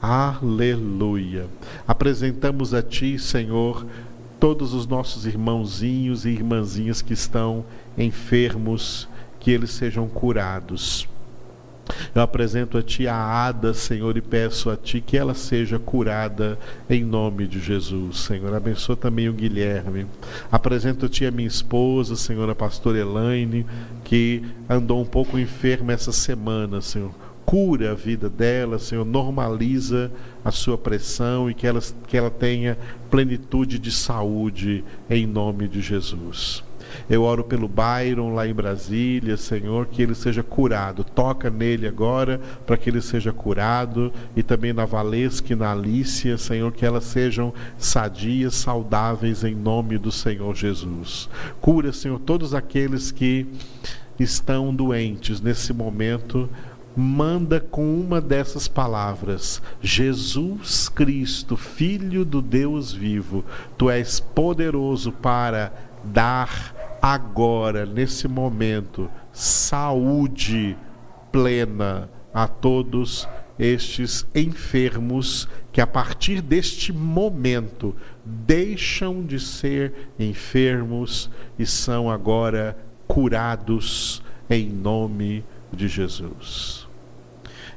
Aleluia. 0.00 1.46
Apresentamos 1.86 2.72
a 2.74 2.82
ti, 2.82 3.18
Senhor, 3.18 3.86
todos 4.40 4.72
os 4.72 4.86
nossos 4.86 5.26
irmãozinhos 5.26 6.24
e 6.24 6.30
irmãzinhas 6.30 7.02
que 7.02 7.12
estão 7.12 7.64
enfermos, 7.96 9.06
que 9.38 9.50
eles 9.50 9.70
sejam 9.70 10.08
curados 10.08 11.06
eu 12.14 12.22
apresento 12.22 12.78
a 12.78 12.82
Ti 12.82 13.06
a 13.06 13.16
Ada, 13.16 13.74
Senhor, 13.74 14.16
e 14.16 14.20
peço 14.20 14.70
a 14.70 14.76
Ti 14.76 15.00
que 15.00 15.16
ela 15.16 15.34
seja 15.34 15.78
curada 15.78 16.58
em 16.88 17.04
nome 17.04 17.46
de 17.46 17.60
Jesus, 17.60 18.20
Senhor. 18.20 18.54
Abençoa 18.54 18.96
também 18.96 19.28
o 19.28 19.32
Guilherme. 19.32 20.06
Apresento 20.50 21.06
a 21.06 21.08
Ti 21.08 21.26
a 21.26 21.30
minha 21.30 21.48
esposa, 21.48 22.16
Senhor, 22.16 22.48
a 22.48 22.54
pastora 22.54 22.98
Elaine, 22.98 23.66
que 24.04 24.42
andou 24.68 25.00
um 25.00 25.06
pouco 25.06 25.38
enferma 25.38 25.92
essa 25.92 26.12
semana, 26.12 26.80
Senhor. 26.80 27.10
Cura 27.44 27.90
a 27.90 27.94
vida 27.94 28.30
dela, 28.30 28.78
Senhor, 28.78 29.04
normaliza 29.04 30.10
a 30.44 30.50
sua 30.50 30.78
pressão 30.78 31.50
e 31.50 31.54
que 31.54 31.66
ela, 31.66 31.80
que 32.06 32.16
ela 32.16 32.30
tenha 32.30 32.78
plenitude 33.10 33.78
de 33.78 33.90
saúde 33.90 34.84
em 35.10 35.26
nome 35.26 35.68
de 35.68 35.80
Jesus. 35.80 36.62
Eu 37.08 37.22
oro 37.22 37.44
pelo 37.44 37.68
Byron 37.68 38.34
lá 38.34 38.46
em 38.46 38.54
Brasília, 38.54 39.36
Senhor, 39.36 39.86
que 39.86 40.02
ele 40.02 40.14
seja 40.14 40.42
curado. 40.42 41.04
Toca 41.04 41.50
nele 41.50 41.86
agora 41.86 42.40
para 42.66 42.76
que 42.76 42.90
ele 42.90 43.00
seja 43.00 43.32
curado. 43.32 44.12
E 44.36 44.42
também 44.42 44.72
na 44.72 44.84
Valesca 44.84 45.52
e 45.52 45.56
na 45.56 45.72
Alícia, 45.72 46.36
Senhor, 46.38 46.72
que 46.72 46.84
elas 46.84 47.04
sejam 47.04 47.52
sadias, 47.78 48.54
saudáveis 48.54 49.44
em 49.44 49.54
nome 49.54 49.98
do 49.98 50.12
Senhor 50.12 50.54
Jesus. 50.54 51.28
Cura, 51.60 51.92
Senhor, 51.92 52.18
todos 52.20 52.54
aqueles 52.54 53.10
que 53.10 53.46
estão 54.18 54.74
doentes 54.74 55.40
nesse 55.40 55.72
momento 55.72 56.48
manda 56.96 57.60
com 57.60 57.98
uma 57.98 58.20
dessas 58.20 58.68
palavras: 58.68 59.62
Jesus 59.80 60.88
Cristo, 60.88 61.56
Filho 61.56 62.24
do 62.24 62.42
Deus 62.42 62.92
vivo, 62.92 63.44
tu 63.76 63.90
és 63.90 64.20
poderoso 64.20 65.12
para 65.12 65.72
dar 66.04 66.71
agora, 67.02 67.84
nesse 67.84 68.28
momento, 68.28 69.10
saúde 69.32 70.76
plena 71.32 72.08
a 72.32 72.46
todos 72.46 73.28
estes 73.58 74.24
enfermos 74.32 75.48
que 75.72 75.80
a 75.80 75.86
partir 75.86 76.40
deste 76.40 76.92
momento 76.92 77.96
deixam 78.24 79.24
de 79.24 79.40
ser 79.40 80.10
enfermos 80.16 81.28
e 81.58 81.66
são 81.66 82.08
agora 82.08 82.78
curados 83.08 84.22
em 84.48 84.68
nome 84.68 85.44
de 85.72 85.88
Jesus. 85.88 86.86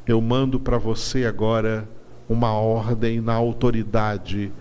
Eu 0.06 0.22
mando 0.22 0.60
para 0.60 0.78
você 0.78 1.26
agora 1.26 1.90
uma 2.30 2.54
ordem 2.54 3.20
na 3.22 3.34
autoridade 3.34 4.52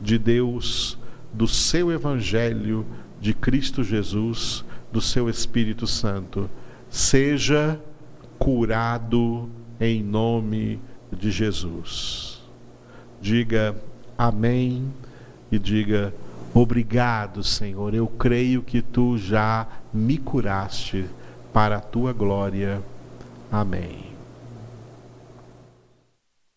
de 0.00 0.16
Deus, 0.16 0.96
do 1.32 1.46
seu 1.46 1.90
evangelho 1.90 2.86
de 3.26 3.34
Cristo 3.34 3.82
Jesus, 3.82 4.64
do 4.92 5.00
seu 5.00 5.28
Espírito 5.28 5.84
Santo, 5.84 6.48
seja 6.88 7.76
curado 8.38 9.50
em 9.80 10.00
nome 10.00 10.78
de 11.10 11.32
Jesus. 11.32 12.40
Diga 13.20 13.74
amém 14.16 14.94
e 15.50 15.58
diga 15.58 16.14
obrigado, 16.54 17.42
Senhor. 17.42 17.94
Eu 17.94 18.06
creio 18.06 18.62
que 18.62 18.80
tu 18.80 19.18
já 19.18 19.66
me 19.92 20.18
curaste 20.18 21.06
para 21.52 21.78
a 21.78 21.80
tua 21.80 22.12
glória. 22.12 22.80
Amém. 23.50 24.15